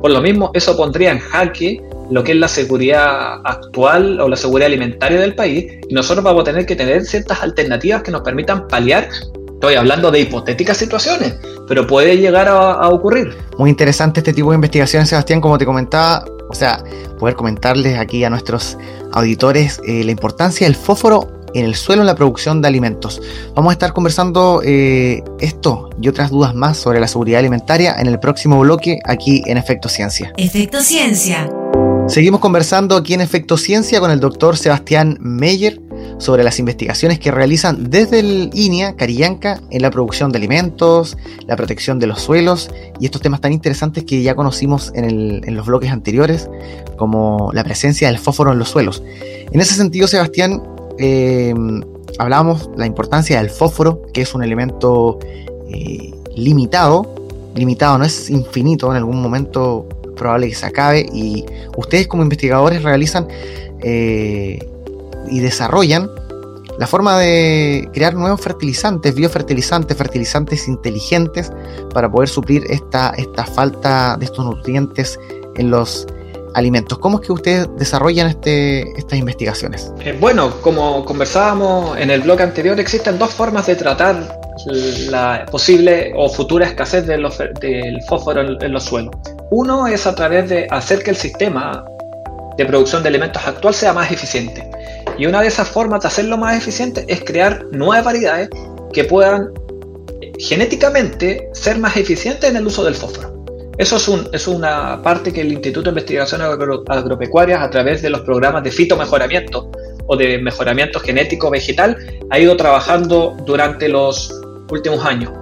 Por 0.00 0.10
lo 0.10 0.20
mismo, 0.20 0.50
eso 0.54 0.76
pondría 0.76 1.10
en 1.10 1.18
jaque 1.18 1.82
lo 2.10 2.24
que 2.24 2.32
es 2.32 2.38
la 2.38 2.48
seguridad 2.48 3.40
actual 3.44 4.20
o 4.20 4.28
la 4.28 4.36
seguridad 4.36 4.66
alimentaria 4.66 5.20
del 5.20 5.34
país 5.34 5.78
y 5.88 5.94
nosotros 5.94 6.24
vamos 6.24 6.42
a 6.42 6.44
tener 6.44 6.66
que 6.66 6.74
tener 6.74 7.04
ciertas 7.04 7.42
alternativas 7.42 8.02
que 8.02 8.10
nos 8.10 8.22
permitan 8.22 8.66
paliar. 8.66 9.08
Estoy 9.52 9.74
hablando 9.74 10.10
de 10.10 10.20
hipotéticas 10.20 10.78
situaciones, 10.78 11.34
pero 11.68 11.86
puede 11.86 12.16
llegar 12.16 12.48
a, 12.48 12.88
ocurrir. 12.88 13.36
Muy 13.58 13.68
interesante 13.68 14.20
este 14.20 14.32
tipo 14.32 14.50
de 14.50 14.54
investigaciones, 14.54 15.10
Sebastián, 15.10 15.40
como 15.42 15.58
te 15.58 15.66
comentaba, 15.66 16.24
o 16.48 16.54
sea, 16.54 16.82
poder 17.18 17.34
comentarles 17.34 17.98
aquí 17.98 18.24
a 18.24 18.30
nuestros 18.30 18.78
auditores 19.12 19.80
eh, 19.86 20.02
la 20.02 20.12
importancia 20.12 20.66
del 20.66 20.76
fósforo 20.76 21.39
en 21.54 21.64
el 21.64 21.74
suelo 21.74 22.02
en 22.02 22.06
la 22.06 22.14
producción 22.14 22.62
de 22.62 22.68
alimentos. 22.68 23.20
Vamos 23.54 23.70
a 23.70 23.72
estar 23.74 23.92
conversando 23.92 24.62
eh, 24.64 25.22
esto 25.40 25.90
y 26.00 26.08
otras 26.08 26.30
dudas 26.30 26.54
más 26.54 26.76
sobre 26.76 27.00
la 27.00 27.08
seguridad 27.08 27.40
alimentaria 27.40 27.94
en 27.98 28.06
el 28.06 28.18
próximo 28.18 28.60
bloque 28.60 28.98
aquí 29.04 29.42
en 29.46 29.58
Efecto 29.58 29.88
Ciencia. 29.88 30.32
Efecto 30.36 30.80
Ciencia. 30.80 31.50
Seguimos 32.08 32.40
conversando 32.40 32.96
aquí 32.96 33.14
en 33.14 33.20
Efecto 33.20 33.56
Ciencia 33.56 34.00
con 34.00 34.10
el 34.10 34.18
doctor 34.18 34.56
Sebastián 34.56 35.16
Meyer 35.20 35.80
sobre 36.18 36.42
las 36.42 36.58
investigaciones 36.58 37.20
que 37.20 37.30
realizan 37.30 37.88
desde 37.88 38.18
el 38.18 38.50
INIA, 38.52 38.96
Carillanca, 38.96 39.60
en 39.70 39.82
la 39.82 39.90
producción 39.92 40.32
de 40.32 40.38
alimentos, 40.38 41.16
la 41.46 41.54
protección 41.56 42.00
de 42.00 42.08
los 42.08 42.20
suelos 42.20 42.68
y 42.98 43.04
estos 43.04 43.22
temas 43.22 43.40
tan 43.40 43.52
interesantes 43.52 44.04
que 44.04 44.22
ya 44.22 44.34
conocimos 44.34 44.90
en, 44.94 45.04
en 45.44 45.56
los 45.56 45.66
bloques 45.66 45.92
anteriores, 45.92 46.50
como 46.96 47.52
la 47.54 47.62
presencia 47.62 48.08
del 48.08 48.18
fósforo 48.18 48.52
en 48.52 48.58
los 48.58 48.68
suelos. 48.68 49.02
En 49.52 49.60
ese 49.60 49.74
sentido, 49.74 50.08
Sebastián, 50.08 50.62
eh, 51.02 51.54
hablábamos 52.18 52.68
la 52.76 52.84
importancia 52.84 53.38
del 53.38 53.48
fósforo, 53.48 54.02
que 54.12 54.20
es 54.20 54.34
un 54.34 54.42
elemento 54.42 55.18
eh, 55.68 56.14
limitado. 56.36 57.14
Limitado, 57.54 57.98
no 57.98 58.04
es 58.04 58.28
infinito, 58.30 58.90
en 58.90 58.98
algún 58.98 59.20
momento 59.20 59.88
probable 60.16 60.48
que 60.48 60.54
se 60.54 60.66
acabe. 60.66 61.06
Y 61.12 61.46
ustedes 61.76 62.06
como 62.06 62.22
investigadores 62.22 62.82
realizan 62.82 63.26
eh, 63.80 64.58
y 65.30 65.40
desarrollan 65.40 66.10
la 66.78 66.86
forma 66.86 67.18
de 67.18 67.88
crear 67.92 68.14
nuevos 68.14 68.40
fertilizantes, 68.40 69.14
biofertilizantes, 69.14 69.96
fertilizantes 69.96 70.68
inteligentes 70.68 71.50
para 71.92 72.10
poder 72.10 72.28
suplir 72.28 72.64
esta, 72.68 73.10
esta 73.16 73.44
falta 73.44 74.16
de 74.18 74.26
estos 74.26 74.44
nutrientes 74.44 75.18
en 75.56 75.70
los 75.70 76.06
alimentos. 76.54 76.98
¿Cómo 76.98 77.20
es 77.20 77.26
que 77.26 77.32
ustedes 77.32 77.68
desarrollan 77.76 78.28
este, 78.28 78.82
estas 78.98 79.18
investigaciones? 79.18 79.92
Eh, 80.00 80.16
bueno, 80.18 80.50
como 80.60 81.04
conversábamos 81.04 81.98
en 81.98 82.10
el 82.10 82.20
blog 82.20 82.40
anterior, 82.42 82.78
existen 82.78 83.18
dos 83.18 83.30
formas 83.30 83.66
de 83.66 83.76
tratar 83.76 84.40
la 85.08 85.46
posible 85.50 86.12
o 86.16 86.28
futura 86.28 86.66
escasez 86.66 87.06
del 87.06 88.02
fósforo 88.08 88.40
en, 88.60 88.72
los 88.72 88.84
suelos. 88.84 89.14
Uno 89.50 89.86
es 89.86 90.06
a 90.06 90.14
través 90.14 90.48
de 90.48 90.66
hacer 90.70 91.02
que 91.02 91.10
el 91.10 91.16
sistema 91.16 91.84
de 92.56 92.66
producción 92.66 93.02
de 93.02 93.08
alimentos 93.08 93.42
actual 93.46 93.74
sea 93.74 93.92
más 93.92 94.10
eficiente. 94.10 94.68
Y 95.18 95.26
una 95.26 95.40
de 95.40 95.48
esas 95.48 95.68
formas 95.68 96.02
de 96.02 96.08
hacerlo 96.08 96.36
más 96.36 96.56
eficiente 96.56 97.04
es 97.08 97.22
crear 97.24 97.64
nuevas 97.72 98.04
variedades 98.04 98.50
que 98.92 99.04
puedan 99.04 99.50
genéticamente 100.38 101.48
ser 101.52 101.78
más 101.78 101.96
eficientes 101.96 102.48
en 102.48 102.56
el 102.56 102.66
uso 102.66 102.84
del 102.84 102.94
fósforo. 102.94 103.29
Eso 103.80 103.96
es, 104.34 104.46
una 104.46 105.00
parte 105.02 105.32
que 105.32 105.40
el 105.40 105.52
Instituto 105.52 105.84
de 105.84 105.92
Investigaciones 105.92 106.48
Agropecuarias, 106.86 107.62
a 107.62 107.70
través 107.70 108.02
de 108.02 108.10
los 108.10 108.20
programas 108.20 108.62
de 108.62 108.70
fitomejoramiento 108.70 109.70
o 110.06 110.16
de 110.18 110.36
mejoramiento 110.36 111.00
genético 111.00 111.48
vegetal, 111.48 111.96
ha 112.28 112.38
ido 112.38 112.54
trabajando 112.58 113.38
durante 113.46 113.88
los 113.88 114.38
últimos 114.70 115.02
años. 115.06 115.32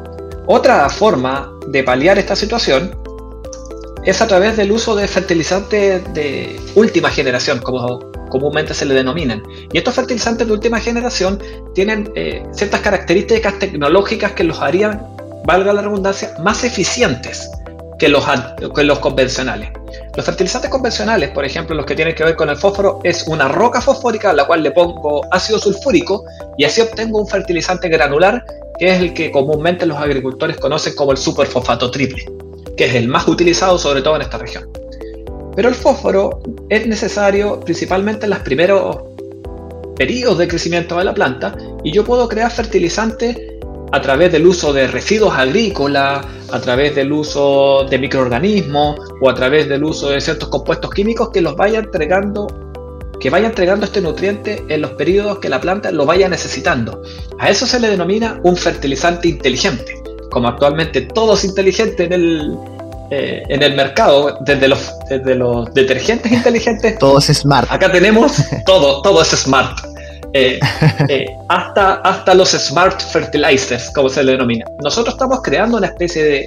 Otra 0.46 0.88
forma 0.88 1.52
de 1.66 1.82
paliar 1.82 2.16
esta 2.16 2.36
situación 2.36 2.96
es 4.04 4.22
a 4.22 4.28
través 4.28 4.56
del 4.56 4.70
uso 4.70 4.94
de 4.94 5.08
fertilizantes 5.08 6.14
de 6.14 6.60
última 6.76 7.10
generación, 7.10 7.58
como 7.58 7.98
comúnmente 8.28 8.72
se 8.72 8.84
le 8.84 8.94
denominan. 8.94 9.42
Y 9.72 9.78
estos 9.78 9.96
fertilizantes 9.96 10.46
de 10.46 10.52
última 10.52 10.78
generación 10.78 11.42
tienen 11.74 12.12
eh, 12.14 12.44
ciertas 12.52 12.82
características 12.82 13.58
tecnológicas 13.58 14.30
que 14.30 14.44
los 14.44 14.60
harían, 14.60 15.04
valga 15.44 15.72
la 15.72 15.82
redundancia, 15.82 16.36
más 16.38 16.62
eficientes 16.62 17.50
que 17.98 18.08
los, 18.08 18.24
que 18.74 18.84
los 18.84 18.98
convencionales. 19.00 19.70
Los 20.16 20.24
fertilizantes 20.24 20.70
convencionales, 20.70 21.30
por 21.30 21.44
ejemplo, 21.44 21.74
los 21.74 21.86
que 21.86 21.94
tienen 21.94 22.14
que 22.14 22.24
ver 22.24 22.36
con 22.36 22.48
el 22.48 22.56
fósforo, 22.56 23.00
es 23.02 23.26
una 23.26 23.48
roca 23.48 23.80
fosfórica 23.80 24.30
a 24.30 24.32
la 24.32 24.46
cual 24.46 24.62
le 24.62 24.70
pongo 24.70 25.22
ácido 25.32 25.58
sulfúrico 25.58 26.24
y 26.56 26.64
así 26.64 26.80
obtengo 26.80 27.20
un 27.20 27.26
fertilizante 27.26 27.88
granular 27.88 28.44
que 28.78 28.90
es 28.90 29.00
el 29.00 29.12
que 29.12 29.32
comúnmente 29.32 29.86
los 29.86 29.98
agricultores 29.98 30.56
conocen 30.56 30.94
como 30.94 31.10
el 31.10 31.18
superfosfato 31.18 31.90
triple, 31.90 32.24
que 32.76 32.84
es 32.84 32.94
el 32.94 33.08
más 33.08 33.26
utilizado 33.26 33.76
sobre 33.76 34.02
todo 34.02 34.16
en 34.16 34.22
esta 34.22 34.38
región. 34.38 34.70
Pero 35.56 35.68
el 35.68 35.74
fósforo 35.74 36.40
es 36.68 36.86
necesario 36.86 37.58
principalmente 37.58 38.26
en 38.26 38.30
los 38.30 38.38
primeros 38.40 38.98
periodos 39.96 40.38
de 40.38 40.46
crecimiento 40.46 40.96
de 40.96 41.04
la 41.04 41.12
planta 41.12 41.56
y 41.82 41.90
yo 41.90 42.04
puedo 42.04 42.28
crear 42.28 42.52
fertilizantes 42.52 43.36
a 43.90 44.00
través 44.00 44.32
del 44.32 44.46
uso 44.46 44.72
de 44.72 44.86
residuos 44.86 45.34
agrícolas, 45.34 46.26
a 46.50 46.60
través 46.60 46.94
del 46.94 47.12
uso 47.12 47.84
de 47.88 47.98
microorganismos 47.98 48.98
o 49.20 49.30
a 49.30 49.34
través 49.34 49.68
del 49.68 49.84
uso 49.84 50.10
de 50.10 50.20
ciertos 50.20 50.48
compuestos 50.48 50.90
químicos 50.90 51.30
que 51.30 51.40
los 51.40 51.56
vaya 51.56 51.78
entregando 51.78 52.46
que 53.20 53.30
vaya 53.30 53.48
entregando 53.48 53.84
este 53.84 54.00
nutriente 54.00 54.64
en 54.68 54.80
los 54.80 54.92
periodos 54.92 55.40
que 55.40 55.48
la 55.48 55.60
planta 55.60 55.90
lo 55.90 56.06
vaya 56.06 56.28
necesitando. 56.28 57.02
A 57.38 57.50
eso 57.50 57.66
se 57.66 57.80
le 57.80 57.88
denomina 57.88 58.40
un 58.44 58.56
fertilizante 58.56 59.26
inteligente. 59.26 60.00
Como 60.30 60.46
actualmente 60.46 61.00
todo 61.02 61.34
es 61.34 61.44
inteligente 61.44 62.04
en 62.04 62.12
el, 62.12 62.56
eh, 63.10 63.42
en 63.48 63.62
el 63.62 63.74
mercado, 63.74 64.38
desde 64.42 64.68
los, 64.68 64.92
desde 65.08 65.34
los 65.34 65.72
detergentes 65.74 66.30
inteligentes. 66.30 66.98
Todo 66.98 67.18
es 67.18 67.26
smart. 67.26 67.68
Acá 67.70 67.90
tenemos 67.90 68.36
todo, 68.66 69.02
todo 69.02 69.22
es 69.22 69.28
smart. 69.28 69.78
Eh, 70.32 70.60
eh, 71.08 71.26
hasta, 71.48 71.94
hasta 71.96 72.34
los 72.34 72.50
smart 72.50 73.00
fertilizers, 73.00 73.90
como 73.94 74.08
se 74.08 74.22
le 74.22 74.32
denomina. 74.32 74.64
Nosotros 74.82 75.14
estamos 75.14 75.40
creando 75.42 75.78
una 75.78 75.86
especie 75.86 76.24
de, 76.24 76.46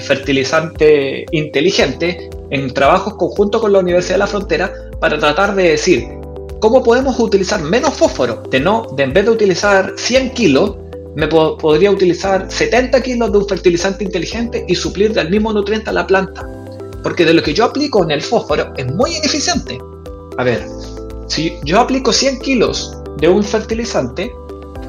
fertilizante 0.00 1.26
inteligente 1.30 2.30
en 2.48 2.72
trabajos 2.72 3.16
conjuntos 3.16 3.60
con 3.60 3.70
la 3.70 3.80
Universidad 3.80 4.14
de 4.14 4.18
la 4.20 4.26
Frontera 4.26 4.72
para 4.98 5.18
tratar 5.18 5.54
de 5.54 5.64
decir 5.64 6.08
cómo 6.58 6.82
podemos 6.82 7.20
utilizar 7.20 7.60
menos 7.60 7.92
fósforo, 7.92 8.42
de 8.50 8.60
no, 8.60 8.86
de 8.96 9.02
en 9.02 9.12
vez 9.12 9.26
de 9.26 9.30
utilizar 9.30 9.92
100 9.94 10.30
kilos, 10.30 10.76
me 11.16 11.28
podría 11.28 11.90
utilizar 11.90 12.50
70 12.50 13.02
kilos 13.02 13.30
de 13.30 13.38
un 13.38 13.46
fertilizante 13.46 14.04
inteligente 14.04 14.64
y 14.66 14.74
suplir 14.74 15.12
del 15.12 15.28
mismo 15.28 15.52
nutriente 15.52 15.90
a 15.90 15.92
la 15.92 16.06
planta. 16.06 16.48
Porque 17.02 17.26
de 17.26 17.34
lo 17.34 17.42
que 17.42 17.52
yo 17.52 17.66
aplico 17.66 18.02
en 18.02 18.10
el 18.10 18.22
fósforo 18.22 18.72
es 18.78 18.86
muy 18.94 19.16
ineficiente 19.16 19.78
a 20.38 20.44
ver, 20.44 20.64
si 21.28 21.58
yo 21.64 21.80
aplico 21.80 22.12
100 22.12 22.40
kilos 22.40 22.98
de 23.18 23.28
un 23.28 23.44
fertilizante 23.44 24.32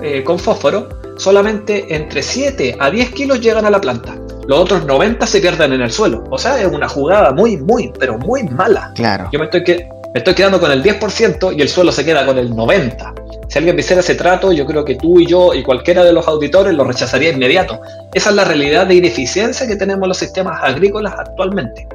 eh, 0.02 0.24
con 0.24 0.40
fósforo, 0.40 0.90
solamente 1.18 1.94
entre 1.94 2.24
7 2.24 2.78
a 2.80 2.90
10 2.90 3.12
kilos 3.12 3.42
llegan 3.42 3.66
a 3.66 3.70
la 3.70 3.82
planta. 3.82 4.16
Los 4.48 4.60
otros 4.60 4.86
90 4.86 5.28
se 5.28 5.42
pierden 5.42 5.74
en 5.74 5.82
el 5.82 5.92
suelo. 5.92 6.24
O 6.32 6.38
sea, 6.38 6.60
es 6.60 6.68
una 6.68 6.90
jugada 6.90 7.32
muy, 7.32 7.58
muy, 7.58 7.92
pero 8.00 8.18
muy 8.18 8.44
mala. 8.44 8.92
Claro. 8.96 9.30
Yo 9.32 9.38
me 9.38 9.46
estoy, 9.46 9.64
que, 9.64 9.88
me 10.14 10.18
estoy 10.20 10.34
quedando 10.34 10.60
con 10.60 10.72
el 10.72 10.82
10% 10.82 11.56
y 11.56 11.62
el 11.62 11.70
suelo 11.70 11.92
se 11.92 12.04
queda 12.04 12.26
con 12.26 12.38
el 12.38 12.52
90%. 12.52 13.14
Si 13.50 13.58
alguien 13.58 13.78
hiciera 13.80 14.02
ese 14.02 14.14
trato, 14.14 14.52
yo 14.52 14.66
creo 14.66 14.86
que 14.86 14.96
tú 14.96 15.20
y 15.20 15.26
yo 15.26 15.56
y 15.56 15.64
cualquiera 15.64 16.04
de 16.04 16.14
los 16.14 16.28
auditores 16.28 16.74
lo 16.76 16.84
rechazaría 16.84 17.32
inmediato. 17.32 17.82
Esa 18.14 18.30
es 18.30 18.36
la 18.36 18.46
realidad 18.46 18.86
de 18.86 18.96
ineficiencia 18.96 19.68
que 19.68 19.76
tenemos 19.76 20.08
los 20.08 20.18
sistemas 20.18 20.60
agrícolas 20.64 21.14
actualmente. 21.18 21.88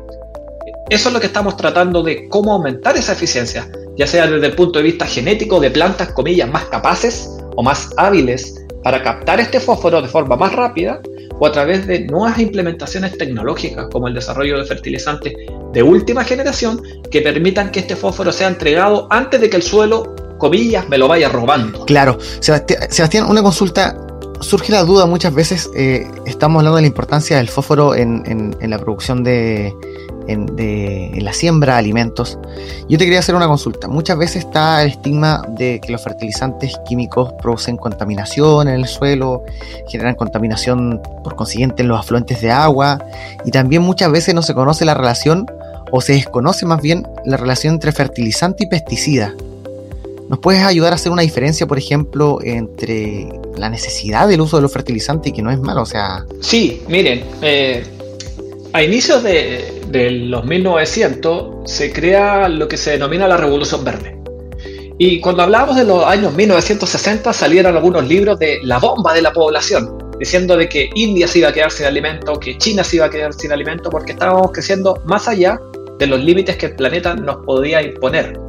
Eso 0.90 1.08
es 1.08 1.14
lo 1.14 1.20
que 1.20 1.26
estamos 1.26 1.56
tratando 1.56 2.02
de 2.02 2.28
cómo 2.28 2.52
aumentar 2.52 2.96
esa 2.96 3.12
eficiencia, 3.12 3.68
ya 3.96 4.06
sea 4.06 4.26
desde 4.26 4.46
el 4.46 4.54
punto 4.54 4.78
de 4.78 4.84
vista 4.84 5.06
genético 5.06 5.60
de 5.60 5.70
plantas, 5.70 6.12
comillas, 6.12 6.50
más 6.50 6.64
capaces 6.66 7.30
o 7.56 7.62
más 7.62 7.90
hábiles 7.96 8.64
para 8.82 9.02
captar 9.02 9.40
este 9.40 9.60
fósforo 9.60 10.02
de 10.02 10.08
forma 10.08 10.36
más 10.36 10.52
rápida 10.52 11.00
o 11.38 11.46
a 11.46 11.52
través 11.52 11.86
de 11.86 12.00
nuevas 12.00 12.38
implementaciones 12.38 13.16
tecnológicas 13.16 13.86
como 13.90 14.08
el 14.08 14.14
desarrollo 14.14 14.58
de 14.58 14.64
fertilizantes 14.64 15.32
de 15.72 15.82
última 15.82 16.22
generación 16.24 16.80
que 17.10 17.20
permitan 17.22 17.70
que 17.70 17.80
este 17.80 17.96
fósforo 17.96 18.30
sea 18.30 18.48
entregado 18.48 19.06
antes 19.10 19.40
de 19.40 19.50
que 19.50 19.56
el 19.56 19.62
suelo, 19.62 20.14
comillas, 20.38 20.88
me 20.88 20.98
lo 20.98 21.08
vaya 21.08 21.28
robando. 21.28 21.84
Claro, 21.86 22.18
Sebastián, 22.40 23.26
una 23.28 23.42
consulta. 23.42 23.96
Surge 24.40 24.72
la 24.72 24.82
duda 24.84 25.06
muchas 25.06 25.32
veces, 25.32 25.70
eh, 25.74 26.06
estamos 26.26 26.60
hablando 26.60 26.76
de 26.76 26.82
la 26.82 26.88
importancia 26.88 27.38
del 27.38 27.48
fósforo 27.48 27.94
en 27.94 28.54
la 28.60 28.78
producción 28.78 29.24
de, 29.24 29.72
en, 30.28 31.24
la 31.24 31.32
siembra 31.32 31.74
de 31.74 31.78
alimentos. 31.78 32.38
Yo 32.88 32.98
te 32.98 33.04
quería 33.04 33.20
hacer 33.20 33.34
una 33.34 33.46
consulta. 33.46 33.88
Muchas 33.88 34.18
veces 34.18 34.44
está 34.44 34.82
el 34.82 34.90
estigma 34.90 35.44
de 35.48 35.80
que 35.80 35.92
los 35.92 36.02
fertilizantes 36.02 36.78
químicos 36.86 37.32
producen 37.40 37.76
contaminación 37.76 38.68
en 38.68 38.74
el 38.74 38.86
suelo, 38.86 39.42
generan 39.88 40.14
contaminación 40.14 41.00
por 41.22 41.36
consiguiente 41.36 41.82
en 41.82 41.88
los 41.88 41.98
afluentes 41.98 42.40
de 42.40 42.50
agua 42.50 43.02
y 43.44 43.50
también 43.50 43.82
muchas 43.82 44.10
veces 44.10 44.34
no 44.34 44.42
se 44.42 44.54
conoce 44.54 44.84
la 44.84 44.94
relación 44.94 45.46
o 45.90 46.00
se 46.00 46.14
desconoce 46.14 46.66
más 46.66 46.82
bien 46.82 47.06
la 47.24 47.36
relación 47.36 47.74
entre 47.74 47.92
fertilizante 47.92 48.64
y 48.64 48.66
pesticida. 48.66 49.34
¿Nos 50.28 50.38
puedes 50.38 50.62
ayudar 50.62 50.92
a 50.92 50.96
hacer 50.96 51.12
una 51.12 51.22
diferencia, 51.22 51.66
por 51.66 51.78
ejemplo, 51.78 52.38
entre 52.42 53.28
la 53.56 53.68
necesidad 53.68 54.26
del 54.26 54.40
uso 54.40 54.56
de 54.56 54.62
los 54.62 54.72
fertilizantes 54.72 55.30
y 55.30 55.34
que 55.34 55.42
no 55.42 55.50
es 55.50 55.60
malo? 55.60 55.82
O 55.82 55.86
sea... 55.86 56.24
Sí, 56.40 56.82
miren, 56.88 57.24
eh, 57.42 57.84
a 58.74 58.82
inicios 58.82 59.22
de, 59.22 60.10
los 60.26 60.44
1900 60.44 61.70
se 61.70 61.92
crea 61.92 62.48
lo 62.48 62.66
que 62.66 62.76
se 62.76 62.90
denomina 62.90 63.28
la 63.28 63.36
Revolución 63.36 63.84
Verde. 63.84 64.18
Y 64.98 65.20
cuando 65.20 65.44
hablábamos 65.44 65.76
de 65.76 65.84
los 65.84 66.04
años 66.04 66.34
1960 66.34 67.32
salieron 67.32 67.76
algunos 67.76 68.04
libros 68.08 68.36
de 68.40 68.58
la 68.64 68.78
bomba 68.78 69.14
de 69.14 69.22
la 69.22 69.32
población, 69.32 69.96
diciendo 70.18 70.56
de 70.56 70.68
que 70.68 70.90
India 70.96 71.28
se 71.28 71.38
iba 71.38 71.50
a 71.50 71.52
quedar 71.52 71.70
sin 71.70 71.86
alimento, 71.86 72.34
que 72.40 72.58
China 72.58 72.82
se 72.82 72.96
iba 72.96 73.06
a 73.06 73.10
quedar 73.10 73.32
sin 73.32 73.52
alimento, 73.52 73.90
porque 73.90 74.10
estábamos 74.10 74.50
creciendo 74.50 75.00
más 75.04 75.28
allá 75.28 75.60
de 76.00 76.08
los 76.08 76.18
límites 76.18 76.56
que 76.56 76.66
el 76.66 76.74
planeta 76.74 77.14
nos 77.14 77.46
podía 77.46 77.80
imponer. 77.80 78.40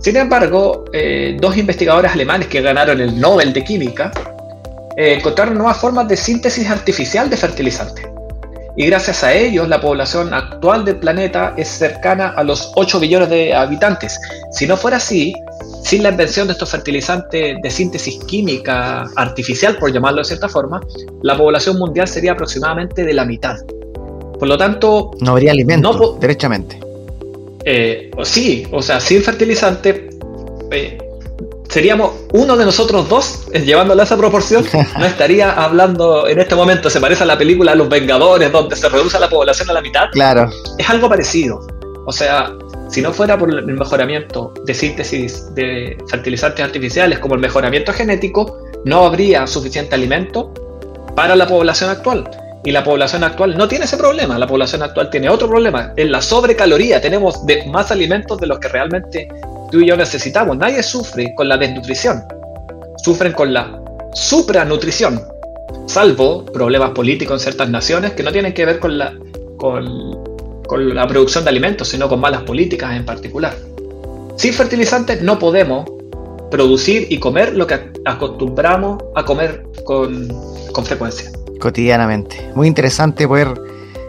Sin 0.00 0.18
embargo, 0.18 0.84
eh, 0.92 1.34
dos 1.40 1.56
investigadores 1.56 2.12
alemanes 2.12 2.48
que 2.48 2.60
ganaron 2.60 3.00
el 3.00 3.18
Nobel 3.18 3.54
de 3.54 3.64
Química 3.64 4.12
eh, 4.98 5.14
encontraron 5.14 5.54
nuevas 5.54 5.78
formas 5.78 6.06
de 6.08 6.16
síntesis 6.18 6.68
artificial 6.68 7.30
de 7.30 7.38
fertilizantes 7.38 8.06
y 8.76 8.86
gracias 8.86 9.24
a 9.24 9.32
ellos 9.32 9.68
la 9.68 9.80
población 9.80 10.34
actual 10.34 10.84
del 10.84 10.96
planeta 10.96 11.54
es 11.56 11.68
cercana 11.68 12.28
a 12.36 12.44
los 12.44 12.72
8 12.74 13.00
billones 13.00 13.30
de 13.30 13.54
habitantes. 13.54 14.18
Si 14.52 14.66
no 14.66 14.76
fuera 14.76 14.98
así, 14.98 15.32
sin 15.82 16.02
la 16.02 16.10
invención 16.10 16.46
de 16.46 16.52
estos 16.52 16.70
fertilizantes 16.70 17.56
de 17.62 17.70
síntesis 17.70 18.22
química 18.24 19.06
artificial, 19.16 19.76
por 19.78 19.92
llamarlo 19.92 20.18
de 20.18 20.24
cierta 20.24 20.48
forma, 20.48 20.80
la 21.22 21.36
población 21.36 21.78
mundial 21.78 22.06
sería 22.06 22.32
aproximadamente 22.32 23.04
de 23.04 23.14
la 23.14 23.24
mitad. 23.24 23.56
Por 24.38 24.48
lo 24.48 24.58
tanto... 24.58 25.12
No 25.20 25.32
habría 25.32 25.52
alimento, 25.52 26.18
derechamente. 26.20 26.78
Eh, 27.64 28.10
sí, 28.24 28.66
o 28.70 28.82
sea, 28.82 29.00
sin 29.00 29.22
fertilizante, 29.22 30.10
eh, 30.70 30.98
seríamos 31.76 32.12
uno 32.32 32.56
de 32.56 32.64
nosotros 32.64 33.06
dos, 33.06 33.48
eh, 33.52 33.60
llevándolo 33.60 34.00
a 34.00 34.04
esa 34.06 34.16
proporción, 34.16 34.64
no 34.98 35.04
estaría 35.04 35.52
hablando 35.52 36.26
en 36.26 36.38
este 36.38 36.54
momento, 36.54 36.88
se 36.88 37.02
parece 37.02 37.24
a 37.24 37.26
la 37.26 37.36
película 37.36 37.74
Los 37.74 37.90
Vengadores, 37.90 38.50
donde 38.50 38.74
se 38.76 38.88
reduce 38.88 39.20
la 39.20 39.28
población 39.28 39.68
a 39.68 39.74
la 39.74 39.82
mitad. 39.82 40.06
Claro. 40.10 40.50
Es 40.78 40.88
algo 40.88 41.06
parecido. 41.06 41.60
O 42.06 42.12
sea, 42.12 42.50
si 42.88 43.02
no 43.02 43.12
fuera 43.12 43.38
por 43.38 43.50
el 43.50 43.66
mejoramiento 43.66 44.54
de 44.64 44.72
síntesis 44.72 45.54
de 45.54 45.98
fertilizantes 46.08 46.64
artificiales 46.64 47.18
como 47.18 47.34
el 47.34 47.42
mejoramiento 47.42 47.92
genético, 47.92 48.56
no 48.86 49.04
habría 49.04 49.46
suficiente 49.46 49.96
alimento 49.96 50.54
para 51.14 51.36
la 51.36 51.46
población 51.46 51.90
actual. 51.90 52.26
Y 52.64 52.72
la 52.72 52.84
población 52.84 53.22
actual 53.22 53.54
no 53.58 53.68
tiene 53.68 53.84
ese 53.84 53.98
problema, 53.98 54.38
la 54.38 54.46
población 54.46 54.82
actual 54.82 55.10
tiene 55.10 55.28
otro 55.28 55.46
problema, 55.46 55.92
es 55.94 56.08
la 56.08 56.22
sobrecaloría, 56.22 57.02
tenemos 57.02 57.44
de 57.44 57.66
más 57.66 57.90
alimentos 57.90 58.38
de 58.38 58.46
los 58.46 58.60
que 58.60 58.68
realmente 58.68 59.28
tú 59.70 59.80
y 59.80 59.86
yo 59.86 59.96
necesitamos. 59.96 60.56
Nadie 60.56 60.82
sufre 60.82 61.34
con 61.34 61.48
la 61.48 61.56
desnutrición, 61.56 62.22
sufren 63.02 63.32
con 63.32 63.52
la 63.52 63.80
supranutrición, 64.14 65.20
salvo 65.86 66.44
problemas 66.46 66.90
políticos 66.90 67.40
en 67.40 67.40
ciertas 67.40 67.70
naciones 67.70 68.12
que 68.12 68.22
no 68.22 68.32
tienen 68.32 68.54
que 68.54 68.64
ver 68.64 68.78
con 68.78 68.98
la, 68.98 69.14
con, 69.58 70.24
con 70.66 70.94
la 70.94 71.06
producción 71.06 71.44
de 71.44 71.50
alimentos, 71.50 71.88
sino 71.88 72.08
con 72.08 72.20
malas 72.20 72.42
políticas 72.42 72.96
en 72.96 73.04
particular. 73.04 73.54
Sin 74.36 74.52
fertilizantes 74.52 75.22
no 75.22 75.38
podemos 75.38 75.86
producir 76.50 77.06
y 77.10 77.18
comer 77.18 77.54
lo 77.54 77.66
que 77.66 77.92
acostumbramos 78.04 79.02
a 79.14 79.24
comer 79.24 79.64
con, 79.84 80.28
con 80.72 80.84
frecuencia. 80.84 81.30
Cotidianamente. 81.60 82.50
Muy 82.54 82.68
interesante 82.68 83.26
poder 83.26 83.48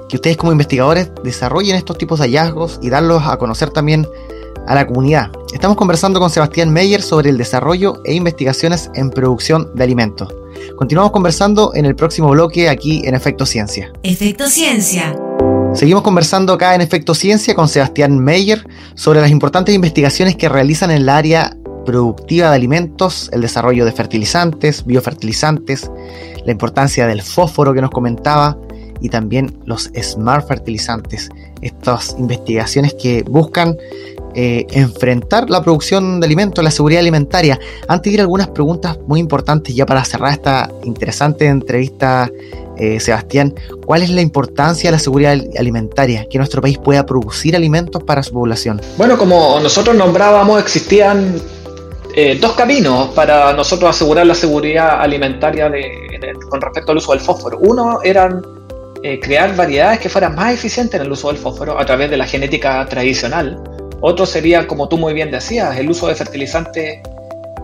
que 0.10 0.16
ustedes 0.16 0.38
como 0.38 0.52
investigadores 0.52 1.12
desarrollen 1.24 1.76
estos 1.76 1.98
tipos 1.98 2.20
de 2.20 2.26
hallazgos 2.26 2.80
y 2.82 2.90
darlos 2.90 3.24
a 3.26 3.38
conocer 3.38 3.72
también 3.72 4.08
a 4.68 4.76
la 4.76 4.86
comunidad. 4.86 5.32
Estamos 5.54 5.78
conversando 5.78 6.20
con 6.20 6.30
Sebastián 6.30 6.72
Meyer 6.72 7.02
sobre 7.02 7.30
el 7.30 7.38
desarrollo 7.38 8.02
e 8.06 8.14
investigaciones 8.14 8.92
en 8.96 9.10
producción 9.10 9.72
de 9.76 9.84
alimentos. 9.84 10.34
Continuamos 10.76 11.12
conversando 11.12 11.72
en 11.74 11.86
el 11.86 11.96
próximo 11.96 12.30
bloque 12.30 12.70
aquí 12.70 13.02
en 13.06 13.16
Efecto 13.16 13.46
Ciencia. 13.46 13.92
Efecto 14.04 14.48
Ciencia. 14.48 15.18
Seguimos 15.74 16.04
conversando 16.04 16.54
acá 16.54 16.76
en 16.76 16.82
Efecto 16.82 17.14
Ciencia 17.14 17.56
con 17.56 17.68
Sebastián 17.68 18.20
Meyer 18.20 18.68
sobre 18.96 19.22
las 19.22 19.32
importantes 19.32 19.74
investigaciones 19.74 20.36
que 20.36 20.50
realizan 20.50 20.92
en 20.92 20.98
el 20.98 21.10
área 21.10 21.56
productiva 21.86 22.50
de 22.50 22.56
alimentos, 22.56 23.30
el 23.32 23.42
desarrollo 23.42 23.86
de 23.86 23.94
fertilizantes, 23.94 24.86
biofertilizantes, 24.86 25.90
la 26.46 26.52
importancia 26.52 27.08
del 27.08 27.22
fósforo 27.22 27.74
que 27.74 27.82
nos 27.82 27.92
comentaba 27.92 28.58
y 29.00 29.10
también 29.10 29.58
los 29.66 29.90
smart 30.02 30.48
fertilizantes, 30.48 31.30
estas 31.62 32.16
investigaciones 32.18 32.94
que 32.96 33.24
buscan 33.24 33.78
eh, 34.40 34.68
enfrentar 34.70 35.50
la 35.50 35.64
producción 35.64 36.20
de 36.20 36.28
alimentos, 36.28 36.64
la 36.64 36.70
seguridad 36.70 37.00
alimentaria. 37.00 37.60
Antes 37.88 38.12
de 38.12 38.14
ir 38.18 38.22
algunas 38.22 38.48
preguntas 38.50 39.00
muy 39.08 39.20
importantes 39.20 39.74
ya 39.74 39.84
para 39.84 40.06
cerrar 40.06 40.32
esta 40.32 40.70
interesante 40.84 41.48
entrevista, 41.48 42.30
eh, 42.78 43.00
Sebastián, 43.00 43.56
¿cuál 43.84 44.04
es 44.04 44.12
la 44.12 44.22
importancia 44.22 44.90
de 44.90 44.92
la 44.92 45.00
seguridad 45.00 45.36
alimentaria? 45.58 46.28
Que 46.30 46.38
nuestro 46.38 46.62
país 46.62 46.78
pueda 46.78 47.04
producir 47.04 47.56
alimentos 47.56 48.04
para 48.04 48.22
su 48.22 48.32
población. 48.32 48.80
Bueno, 48.96 49.18
como 49.18 49.60
nosotros 49.60 49.96
nombrábamos, 49.96 50.62
existían 50.62 51.42
eh, 52.16 52.38
dos 52.40 52.52
caminos 52.52 53.08
para 53.16 53.54
nosotros 53.54 53.90
asegurar 53.90 54.28
la 54.28 54.36
seguridad 54.36 55.02
alimentaria 55.02 55.72
con 56.48 56.62
respecto 56.62 56.92
al 56.92 57.00
uso 57.00 57.14
del 57.14 57.22
fósforo. 57.22 57.58
Uno 57.58 58.02
eran 58.04 58.44
crear 59.20 59.56
variedades 59.56 60.00
que 60.00 60.10
fueran 60.10 60.36
más 60.36 60.54
eficientes 60.54 61.00
en 61.00 61.08
el 61.08 61.12
uso 61.12 61.30
del 61.30 61.38
fósforo 61.38 61.80
a 61.80 61.86
través 61.88 62.12
de 62.12 62.18
la 62.18 62.28
genética 62.28 62.86
tradicional 62.86 63.58
otro 64.02 64.26
sería, 64.26 64.68
como 64.68 64.88
tú 64.88 64.98
muy 64.98 65.14
bien 65.14 65.32
decías, 65.32 65.78
el 65.78 65.90
uso 65.90 66.08
de 66.08 66.16
fertilizantes 66.16 67.00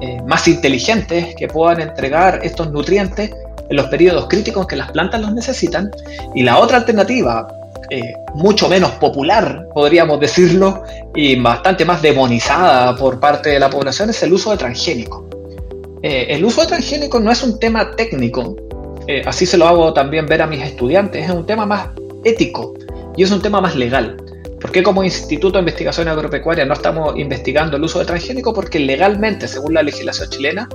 eh, 0.01 0.21
más 0.25 0.47
inteligentes 0.47 1.35
que 1.35 1.47
puedan 1.47 1.79
entregar 1.79 2.39
estos 2.43 2.71
nutrientes 2.71 3.31
en 3.69 3.75
los 3.75 3.85
periodos 3.87 4.27
críticos 4.27 4.67
que 4.67 4.75
las 4.75 4.91
plantas 4.91 5.21
los 5.21 5.33
necesitan. 5.33 5.91
Y 6.33 6.43
la 6.43 6.57
otra 6.57 6.77
alternativa, 6.77 7.47
eh, 7.89 8.13
mucho 8.33 8.67
menos 8.67 8.91
popular, 8.93 9.67
podríamos 9.73 10.19
decirlo, 10.19 10.83
y 11.15 11.35
bastante 11.35 11.85
más 11.85 12.01
demonizada 12.01 12.95
por 12.95 13.19
parte 13.19 13.51
de 13.51 13.59
la 13.59 13.69
población, 13.69 14.09
es 14.09 14.21
el 14.23 14.33
uso 14.33 14.51
de 14.51 14.57
transgénicos. 14.57 15.23
Eh, 16.01 16.25
el 16.29 16.43
uso 16.43 16.61
de 16.61 16.67
transgénicos 16.67 17.21
no 17.21 17.31
es 17.31 17.43
un 17.43 17.59
tema 17.59 17.91
técnico, 17.95 18.55
así 19.25 19.45
se 19.45 19.57
lo 19.57 19.67
hago 19.67 19.93
también 19.93 20.25
ver 20.25 20.41
a 20.41 20.47
mis 20.47 20.61
estudiantes, 20.61 21.25
es 21.25 21.31
un 21.31 21.45
tema 21.45 21.65
más 21.65 21.89
ético 22.23 22.73
y 23.17 23.23
es 23.23 23.31
un 23.31 23.41
tema 23.41 23.61
más 23.61 23.75
legal. 23.75 24.22
¿Por 24.63 24.71
qué 24.71 24.81
como 24.81 25.03
Instituto 25.03 25.57
de 25.57 25.59
Investigación 25.59 26.07
Agropecuaria 26.07 26.63
no 26.63 26.73
estamos 26.73 27.17
investigando 27.17 27.75
el 27.75 27.83
uso 27.83 27.99
de 27.99 28.05
transgénico? 28.05 28.53
Porque 28.53 28.79
legalmente, 28.79 29.45
según 29.45 29.73
la 29.73 29.83
legislación 29.83 30.29
chilena, 30.29 30.69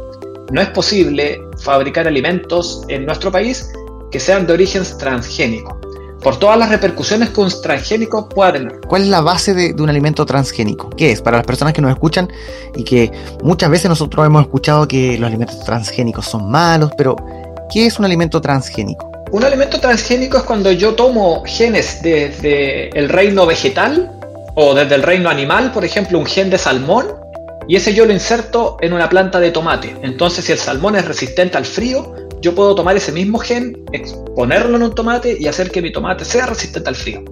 no 0.53 0.61
es 0.61 0.69
posible 0.69 1.41
fabricar 1.57 2.07
alimentos 2.07 2.83
en 2.89 3.07
nuestro 3.07 3.33
país 3.33 3.73
que 4.11 4.21
sean 4.21 4.47
de 4.47 4.53
origen 4.53 4.83
transgénico. 4.99 5.81
por 6.23 6.37
todas 6.37 6.59
las 6.59 6.69
repercusiones 6.69 7.31
que 7.31 7.41
un 7.41 7.49
transgénico 7.63 8.29
pueda 8.29 8.53
tener. 8.53 8.81
¿Cuál 8.89 9.03
es 9.03 9.09
la 9.09 9.21
base 9.23 9.55
de, 9.55 9.73
un 9.81 9.89
alimento 9.89 10.27
transgénico? 10.27 10.91
¿Qué 10.91 11.13
es? 11.13 11.23
Para 11.23 11.39
las 11.39 11.47
personas 11.47 11.73
que 11.73 11.81
nos 11.81 11.93
escuchan 11.93 12.29
y 12.75 12.83
que 12.83 13.11
muchas 13.43 13.71
veces 13.71 13.89
nosotros 13.89 14.27
hemos 14.27 14.43
escuchado 14.43 14.87
que 14.87 15.17
los 15.17 15.29
alimentos 15.29 15.65
transgénicos 15.65 16.27
son 16.27 16.51
malos, 16.51 16.91
pero 16.99 17.17
¿qué 17.73 17.87
es 17.87 17.99
un 17.99 18.05
alimento 18.05 18.41
transgénico? 18.41 19.18
Un 19.31 19.45
alimento 19.45 19.79
transgénico 19.79 20.39
es 20.39 20.45
cuando 20.45 20.73
yo 20.73 20.95
tomo 20.95 21.43
genes 21.45 22.03
desde 22.03 22.89
el 22.99 23.11
reino 23.11 23.45
vegetal 23.45 24.11
o 24.55 24.75
desde 24.75 24.95
el 24.95 25.03
reino 25.03 25.29
animal, 25.29 25.71
por 25.73 25.85
ejemplo, 25.85 26.19
un 26.19 26.25
gen 26.25 26.49
de 26.49 26.57
salmón, 26.57 27.07
y 27.69 27.77
ese 27.77 27.93
yo 27.93 28.07
lo 28.07 28.13
inserto 28.15 28.79
en 28.81 28.95
una 28.95 29.11
planta 29.11 29.39
de 29.39 29.51
tomate. 29.51 29.95
Entonces, 30.03 30.47
si 30.47 30.53
el 30.53 30.59
salmón 30.59 30.97
es 30.97 31.05
resistente 31.05 31.59
al 31.59 31.67
frío, 31.67 32.15
yo 32.41 32.55
puedo 32.55 32.75
tomar 32.75 32.97
ese 32.97 33.13
mismo 33.13 33.39
gen, 33.39 33.85
exponerlo 33.93 34.77
en 34.77 34.85
un 34.85 34.95
tomate 34.95 35.37
y 35.39 35.47
hacer 35.47 35.71
que 35.71 35.83
mi 35.83 35.93
tomate 35.93 36.25
sea 36.25 36.47
resistente 36.47 36.89
al 36.89 36.97
frío. 36.97 37.23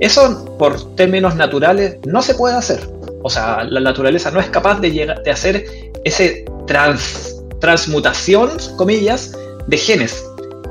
Eso, 0.00 0.56
por 0.58 0.96
términos 0.96 1.36
naturales, 1.36 1.98
no 2.06 2.22
se 2.22 2.34
puede 2.34 2.56
hacer. 2.56 2.80
O 3.22 3.28
sea, 3.28 3.64
la 3.64 3.80
naturaleza 3.80 4.30
no 4.30 4.40
es 4.40 4.48
capaz 4.48 4.80
de, 4.80 4.90
llegar, 4.90 5.22
de 5.22 5.30
hacer 5.30 5.66
ese 6.04 6.46
trans, 6.66 7.42
transmutación, 7.60 8.50
comillas, 8.76 9.36
de 9.66 9.76
genes. 9.76 10.24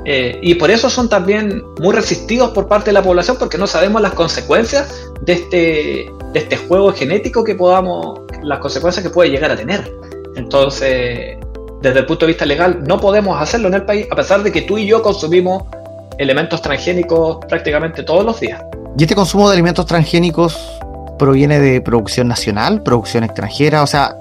Eh, 0.04 0.38
y 0.42 0.54
por 0.56 0.70
eso 0.70 0.90
son 0.90 1.08
también 1.08 1.62
muy 1.80 1.94
resistidos 1.94 2.50
por 2.50 2.68
parte 2.68 2.86
de 2.86 2.92
la 2.92 3.02
población, 3.02 3.36
porque 3.38 3.56
no 3.56 3.66
sabemos 3.66 4.02
las 4.02 4.12
consecuencias 4.12 5.10
de 5.22 5.32
este, 5.32 6.12
de 6.32 6.40
este 6.40 6.56
juego 6.56 6.92
genético 6.92 7.42
que 7.42 7.54
podamos, 7.54 8.20
las 8.42 8.58
consecuencias 8.58 9.02
que 9.02 9.10
puede 9.10 9.30
llegar 9.30 9.50
a 9.50 9.56
tener. 9.56 9.90
Entonces, 10.36 11.38
desde 11.80 11.98
el 12.00 12.06
punto 12.06 12.26
de 12.26 12.32
vista 12.32 12.44
legal, 12.44 12.82
no 12.86 13.00
podemos 13.00 13.40
hacerlo 13.40 13.68
en 13.68 13.74
el 13.74 13.82
país, 13.84 14.06
a 14.10 14.16
pesar 14.16 14.42
de 14.42 14.52
que 14.52 14.62
tú 14.62 14.76
y 14.76 14.86
yo 14.86 15.02
consumimos 15.02 15.64
elementos 16.18 16.60
transgénicos 16.60 17.38
prácticamente 17.48 18.02
todos 18.02 18.24
los 18.24 18.40
días. 18.40 18.62
¿Y 18.98 19.02
este 19.02 19.14
consumo 19.14 19.48
de 19.48 19.54
alimentos 19.54 19.86
transgénicos 19.86 20.56
proviene 21.18 21.60
de 21.60 21.80
producción 21.80 22.28
nacional, 22.28 22.82
producción 22.82 23.24
extranjera? 23.24 23.82
O 23.82 23.86
sea, 23.86 24.16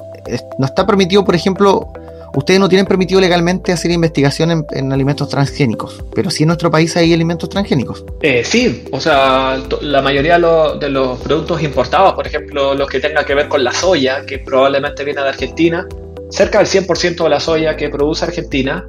¿no 0.57 0.65
está 0.65 0.85
permitido, 0.85 1.23
por 1.23 1.35
ejemplo, 1.35 1.87
ustedes 2.35 2.59
no 2.59 2.69
tienen 2.69 2.85
permitido 2.85 3.21
legalmente 3.21 3.71
hacer 3.71 3.91
investigación 3.91 4.65
en, 4.71 4.91
alimentos 4.91 5.29
transgénicos, 5.29 6.03
pero 6.13 6.29
sí 6.29 6.43
en 6.43 6.47
nuestro 6.47 6.71
país 6.71 6.95
hay 6.97 7.13
alimentos 7.13 7.49
transgénicos? 7.49 8.05
Eh, 8.21 8.43
sí, 8.43 8.83
o 8.91 8.99
sea, 8.99 9.61
la 9.81 10.01
mayoría 10.01 10.39
de 10.39 10.89
los 10.89 11.19
productos 11.19 11.61
importados, 11.61 12.13
por 12.13 12.27
ejemplo, 12.27 12.73
los 12.73 12.89
que 12.89 12.99
tengan 12.99 13.25
que 13.25 13.35
ver 13.35 13.47
con 13.47 13.63
la 13.63 13.71
soya, 13.71 14.25
que 14.25 14.39
probablemente 14.39 15.03
viene 15.03 15.21
de 15.21 15.29
Argentina, 15.29 15.87
cerca 16.29 16.59
del 16.59 16.67
100% 16.67 17.23
de 17.23 17.29
la 17.29 17.39
soya 17.39 17.75
que 17.75 17.89
produce 17.89 18.25
Argentina 18.25 18.87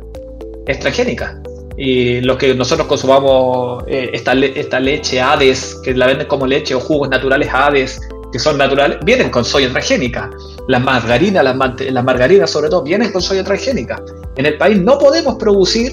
es 0.67 0.79
transgénica. 0.81 1.41
Y 1.77 2.21
lo 2.21 2.39
que 2.39 2.55
nosotros 2.55 2.87
consumamos, 2.87 3.83
eh, 3.89 4.11
esta, 4.13 4.33
esta 4.33 4.79
leche 4.79 5.21
Hades, 5.21 5.81
que 5.85 5.93
la 5.93 6.07
venden 6.07 6.29
como 6.29 6.47
leche, 6.47 6.75
o 6.75 6.81
jugos 6.81 7.09
naturales 7.09 7.49
Hades, 7.53 8.01
que 8.35 8.41
son 8.41 8.59
naturales, 8.59 8.99
vienen 9.05 9.31
con 9.31 9.45
soya 9.45 9.71
transgénica. 9.71 10.29
Las 10.67 10.83
margarinas, 10.83 11.45
las, 11.45 11.57
las 11.57 12.05
margarinas 12.05 12.51
sobre 12.51 12.69
todo, 12.69 12.83
vienen 12.83 13.13
con 13.13 13.23
soya 13.23 13.45
transgénica. 13.45 14.03
En 14.35 14.45
el 14.45 14.59
país 14.59 14.77
no 14.77 14.99
podemos 14.99 15.37
producir 15.37 15.93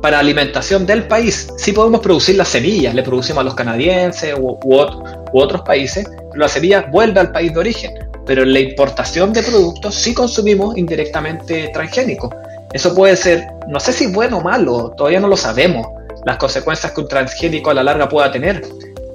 para 0.00 0.18
alimentación 0.18 0.86
del 0.86 1.06
país. 1.06 1.52
Sí 1.58 1.72
podemos 1.72 2.00
producir 2.00 2.36
las 2.36 2.48
semillas, 2.48 2.94
le 2.94 3.02
producimos 3.02 3.42
a 3.42 3.44
los 3.44 3.54
canadienses 3.54 4.34
u, 4.38 4.58
u, 4.64 4.76
u 4.76 5.38
otros 5.38 5.60
países, 5.60 6.08
pero 6.08 6.40
la 6.40 6.48
semilla 6.48 6.88
vuelve 6.90 7.20
al 7.20 7.32
país 7.32 7.52
de 7.52 7.60
origen 7.60 7.90
pero 8.24 8.42
en 8.42 8.52
la 8.52 8.60
importación 8.60 9.32
de 9.32 9.42
productos 9.42 9.94
sí 9.94 10.12
consumimos 10.12 10.76
indirectamente 10.76 11.70
transgénicos. 11.72 12.30
Eso 12.74 12.94
puede 12.94 13.16
ser, 13.16 13.46
no 13.68 13.80
sé 13.80 13.90
si 13.90 14.12
bueno 14.12 14.36
o 14.36 14.42
malo, 14.42 14.92
todavía 14.98 15.18
no 15.18 15.28
lo 15.28 15.36
sabemos, 15.36 15.86
las 16.26 16.36
consecuencias 16.36 16.92
que 16.92 17.00
un 17.00 17.08
transgénico 17.08 17.70
a 17.70 17.74
la 17.74 17.82
larga 17.82 18.06
pueda 18.06 18.30
tener. 18.30 18.62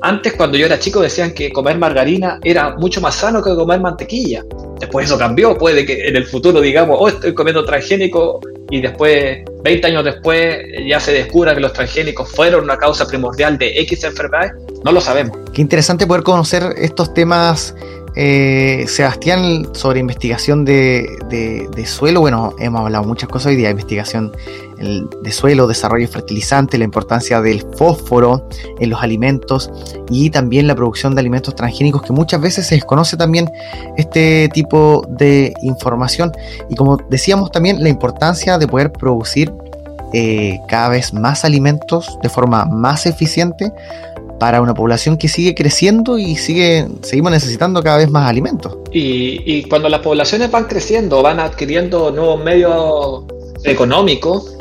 Antes, 0.06 0.34
cuando 0.34 0.58
yo 0.58 0.66
era 0.66 0.78
chico, 0.78 1.00
decían 1.00 1.32
que 1.32 1.50
comer 1.50 1.78
margarina 1.78 2.38
era 2.44 2.76
mucho 2.76 3.00
más 3.00 3.16
sano 3.16 3.42
que 3.42 3.56
comer 3.56 3.80
mantequilla. 3.80 4.44
Después 4.78 5.06
eso 5.06 5.18
cambió, 5.18 5.58
puede 5.58 5.86
que 5.86 6.10
en 6.10 6.18
el 6.18 6.26
futuro 6.26 6.60
digamos, 6.60 6.98
oh, 7.00 7.08
estoy 7.08 7.34
comiendo 7.34 7.64
transgénico 7.64 8.42
y 8.70 8.82
después, 8.82 9.46
20 9.64 9.88
años 9.88 10.04
después, 10.04 10.58
ya 10.86 11.00
se 11.00 11.14
descubra 11.14 11.56
que 11.56 11.62
los 11.62 11.72
transgénicos 11.72 12.30
fueron 12.30 12.66
una 12.66 12.76
causa 12.76 13.08
primordial 13.08 13.58
de 13.58 13.80
X 13.80 14.04
enfermedades. 14.04 14.52
No 14.84 14.92
lo 14.92 15.00
sabemos. 15.00 15.38
Qué 15.54 15.62
interesante 15.62 16.06
poder 16.06 16.24
conocer 16.24 16.74
estos 16.76 17.14
temas 17.14 17.74
eh, 18.16 18.86
Sebastián, 18.88 19.70
sobre 19.74 20.00
investigación 20.00 20.66
de, 20.66 21.08
suelo, 21.86 22.22
bueno, 22.22 22.54
hemos 22.60 22.82
hablado 22.82 23.04
muchas 23.04 23.30
cosas 23.30 23.48
hoy 23.48 23.56
día, 23.56 23.72
investigación 23.72 24.32
de 24.78 25.32
suelo, 25.32 25.66
desarrollo 25.66 26.08
fertilizante, 26.08 26.78
la 26.78 26.84
importancia 26.84 27.42
del 27.42 27.66
fósforo 27.78 28.48
en 28.80 28.90
los 28.90 29.02
alimentos 29.02 29.72
y 30.10 30.30
también 30.30 30.68
la 30.68 30.76
producción 30.76 31.16
de 31.16 31.22
alimentos 31.22 31.56
transgénicos, 31.56 32.02
que 32.04 32.12
muchas 32.14 32.42
veces 32.42 32.68
se 32.68 32.76
desconoce 32.76 33.16
también 33.18 33.50
este 33.98 34.50
tipo 34.54 35.06
de 35.10 35.54
información. 35.62 36.32
Y 36.70 36.76
como 36.76 36.98
decíamos 37.10 37.52
también, 37.52 37.82
la 37.82 37.90
importancia 37.90 38.58
de 38.58 38.68
poder 38.68 38.92
producir 38.92 39.54
eh, 40.16 40.60
cada 40.68 40.90
vez 40.90 41.14
más 41.14 41.44
alimentos 41.44 42.20
de 42.22 42.30
forma 42.30 42.66
más 42.66 43.08
eficiente 43.08 43.72
para 44.40 44.62
una 44.62 44.74
población 44.74 45.18
que 45.18 45.28
sigue 45.28 45.56
creciendo 45.56 46.18
y 46.18 46.36
sigue, 46.36 46.88
seguimos 47.02 47.32
necesitando 47.32 47.82
cada 47.82 47.98
vez 47.98 48.10
más 48.10 48.30
alimentos. 48.30 48.78
Y, 48.92 49.64
cuando 49.64 49.90
las 49.90 50.02
poblaciones 50.02 50.52
van 50.52 50.66
creciendo, 50.66 51.22
van 51.22 51.40
adquiriendo 51.40 52.12
nuevos 52.12 52.44
medios 52.44 53.24
económicos, 53.64 54.56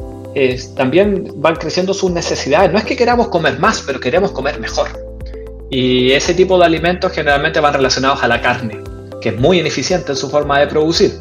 también 0.77 1.33
van 1.37 1.57
creciendo 1.57 1.93
sus 1.95 2.11
necesidades. 2.11 2.73
No 2.73 2.79
es 2.79 2.85
que 2.85 2.97
queramos 2.97 3.29
comer 3.29 3.59
más, 3.59 3.83
pero 3.87 4.01
queremos 4.01 4.31
comer 4.31 4.59
mejor. 4.61 4.89
Y 5.71 6.13
ese 6.13 6.35
tipo 6.35 6.59
de 6.59 6.67
alimentos 6.67 7.13
generalmente 7.13 7.59
van 7.61 7.75
relacionados 7.75 8.23
a 8.23 8.29
la 8.29 8.41
carne, 8.41 8.79
que 9.21 9.31
es 9.31 9.39
muy 9.39 9.61
ineficiente 9.61 10.13
en 10.13 10.17
su 10.17 10.29
forma 10.29 10.61
de 10.61 10.67
producir. 10.67 11.13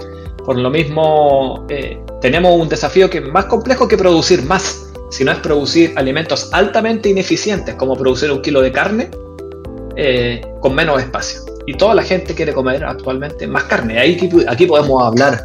Por 0.45 0.57
lo 0.57 0.69
mismo, 0.69 1.65
eh, 1.69 1.97
tenemos 2.19 2.59
un 2.59 2.67
desafío 2.67 3.09
que 3.09 3.19
es 3.19 3.27
más 3.27 3.45
complejo 3.45 3.87
que 3.87 3.97
producir 3.97 4.43
más 4.43 4.90
sino 5.11 5.31
es 5.31 5.37
producir 5.39 5.93
alimentos 5.95 6.49
altamente 6.53 7.09
ineficientes, 7.09 7.75
como 7.75 7.95
producir 7.95 8.31
un 8.31 8.41
kilo 8.41 8.61
de 8.61 8.71
carne 8.71 9.11
eh, 9.95 10.41
con 10.61 10.73
menos 10.73 10.99
espacio. 10.99 11.41
Y 11.67 11.75
toda 11.75 11.93
la 11.93 12.01
gente 12.01 12.33
quiere 12.33 12.53
comer 12.53 12.83
actualmente 12.83 13.45
más 13.45 13.65
carne. 13.65 13.99
Ahí, 13.99 14.17
aquí 14.47 14.65
podemos 14.65 15.03
hablar 15.03 15.43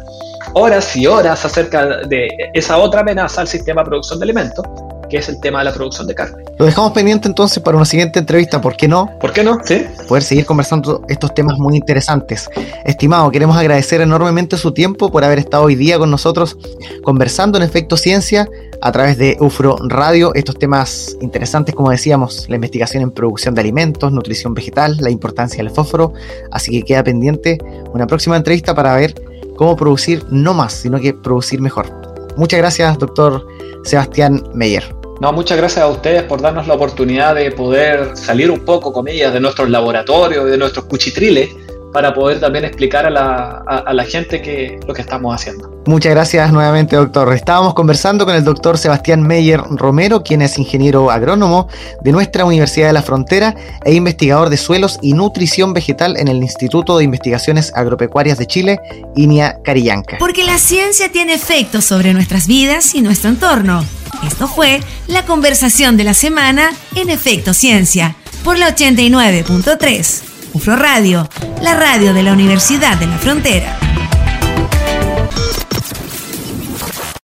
horas 0.53 0.95
y 0.95 1.05
horas 1.05 1.45
acerca 1.45 1.85
de 2.07 2.27
esa 2.53 2.77
otra 2.77 3.01
amenaza 3.01 3.41
al 3.41 3.47
sistema 3.47 3.81
de 3.81 3.89
producción 3.89 4.19
de 4.19 4.23
alimentos, 4.23 4.65
que 5.09 5.17
es 5.17 5.29
el 5.29 5.39
tema 5.41 5.59
de 5.59 5.65
la 5.65 5.73
producción 5.73 6.07
de 6.07 6.15
carne. 6.15 6.43
Lo 6.57 6.65
dejamos 6.65 6.91
pendiente 6.93 7.27
entonces 7.27 7.61
para 7.61 7.77
una 7.77 7.85
siguiente 7.85 8.19
entrevista, 8.19 8.59
¿por 8.59 8.75
qué 8.75 8.87
no? 8.87 9.11
¿Por 9.19 9.31
qué 9.31 9.43
no? 9.43 9.59
Sí. 9.63 9.85
Poder 10.07 10.23
seguir 10.23 10.45
conversando 10.45 11.03
estos 11.07 11.33
temas 11.33 11.59
muy 11.59 11.75
interesantes. 11.75 12.49
Estimado, 12.85 13.29
queremos 13.29 13.57
agradecer 13.57 14.01
enormemente 14.01 14.57
su 14.57 14.71
tiempo 14.71 15.11
por 15.11 15.23
haber 15.23 15.39
estado 15.39 15.65
hoy 15.65 15.75
día 15.75 15.99
con 15.99 16.09
nosotros 16.09 16.57
conversando 17.03 17.57
en 17.57 17.63
Efecto 17.63 17.95
Ciencia 17.95 18.47
a 18.81 18.91
través 18.91 19.17
de 19.17 19.37
UFRO 19.39 19.77
Radio, 19.87 20.33
estos 20.35 20.57
temas 20.57 21.17
interesantes, 21.21 21.73
como 21.73 21.89
decíamos, 21.89 22.45
la 22.49 22.55
investigación 22.55 23.03
en 23.03 23.11
producción 23.11 23.55
de 23.55 23.61
alimentos, 23.61 24.11
nutrición 24.11 24.53
vegetal, 24.53 24.97
la 24.99 25.09
importancia 25.09 25.63
del 25.63 25.71
fósforo, 25.71 26.13
así 26.51 26.71
que 26.71 26.83
queda 26.83 27.03
pendiente 27.03 27.57
una 27.93 28.07
próxima 28.07 28.37
entrevista 28.37 28.75
para 28.75 28.95
ver 28.95 29.15
cómo 29.55 29.75
producir 29.75 30.23
no 30.29 30.53
más, 30.53 30.73
sino 30.73 30.99
que 30.99 31.13
producir 31.13 31.61
mejor. 31.61 31.91
Muchas 32.37 32.59
gracias, 32.59 32.97
doctor 32.97 33.47
Sebastián 33.83 34.43
Meyer. 34.53 34.83
No, 35.19 35.33
muchas 35.33 35.57
gracias 35.57 35.83
a 35.83 35.87
ustedes 35.87 36.23
por 36.23 36.41
darnos 36.41 36.67
la 36.67 36.75
oportunidad 36.75 37.33
de 37.33 37.49
poder 37.51 38.15
salir 38.15 38.51
un 38.51 38.59
poco, 38.59 38.93
comillas, 38.93 39.33
de 39.33 39.39
nuestros 39.39 39.69
laboratorios, 39.69 40.45
de 40.45 40.57
nuestros 40.57 40.85
cuchitriles, 40.85 41.49
para 41.93 42.13
poder 42.13 42.39
también 42.39 42.65
explicar 42.65 43.05
a 43.05 43.09
la, 43.09 43.63
a, 43.65 43.93
la 43.93 44.03
gente 44.03 44.41
que, 44.41 44.79
lo 44.87 44.93
que 44.93 45.01
estamos 45.01 45.33
haciendo. 45.33 45.71
Muchas 45.85 46.11
gracias 46.11 46.51
nuevamente, 46.51 46.95
doctor. 46.95 47.33
Estábamos 47.33 47.73
conversando 47.73 48.25
con 48.25 48.35
el 48.35 48.43
doctor 48.43 48.77
Sebastián 48.77 49.21
Meyer 49.21 49.61
Romero, 49.69 50.21
quien 50.21 50.41
es 50.41 50.57
ingeniero 50.59 51.09
agrónomo 51.09 51.69
de 52.01 52.11
nuestra 52.11 52.43
Universidad 52.43 52.87
de 52.87 52.93
la 52.93 53.01
Frontera 53.01 53.55
e 53.85 53.93
investigador 53.93 54.49
de 54.49 54.57
suelos 54.57 54.99
y 55.01 55.13
nutrición 55.13 55.73
vegetal 55.73 56.17
en 56.17 56.27
el 56.27 56.37
Instituto 56.37 56.97
de 56.97 57.05
Investigaciones 57.05 57.71
Agropecuarias 57.73 58.37
de 58.37 58.47
Chile, 58.47 58.79
INIA 59.15 59.59
Carillanca. 59.63 60.17
Porque 60.19 60.43
la 60.43 60.57
ciencia 60.57 61.09
tiene 61.11 61.33
efectos 61.33 61.85
sobre 61.85 62.13
nuestras 62.13 62.47
vidas 62.47 62.93
y 62.95 63.01
nuestro 63.01 63.29
entorno. 63.29 63.83
Esto 64.25 64.47
fue 64.47 64.81
la 65.07 65.25
conversación 65.25 65.95
de 65.95 66.03
la 66.03 66.13
semana 66.13 66.71
en 66.95 67.09
Efecto 67.09 67.53
Ciencia 67.53 68.15
por 68.43 68.57
la 68.57 68.75
89.3. 68.75 70.26
UFRO 70.57 70.75
Radio, 70.75 71.29
la 71.61 71.75
radio 71.75 72.15
de 72.15 72.23
la 72.23 72.33
Universidad 72.33 72.97
de 72.97 73.05
la 73.05 73.19
Frontera. 73.19 73.77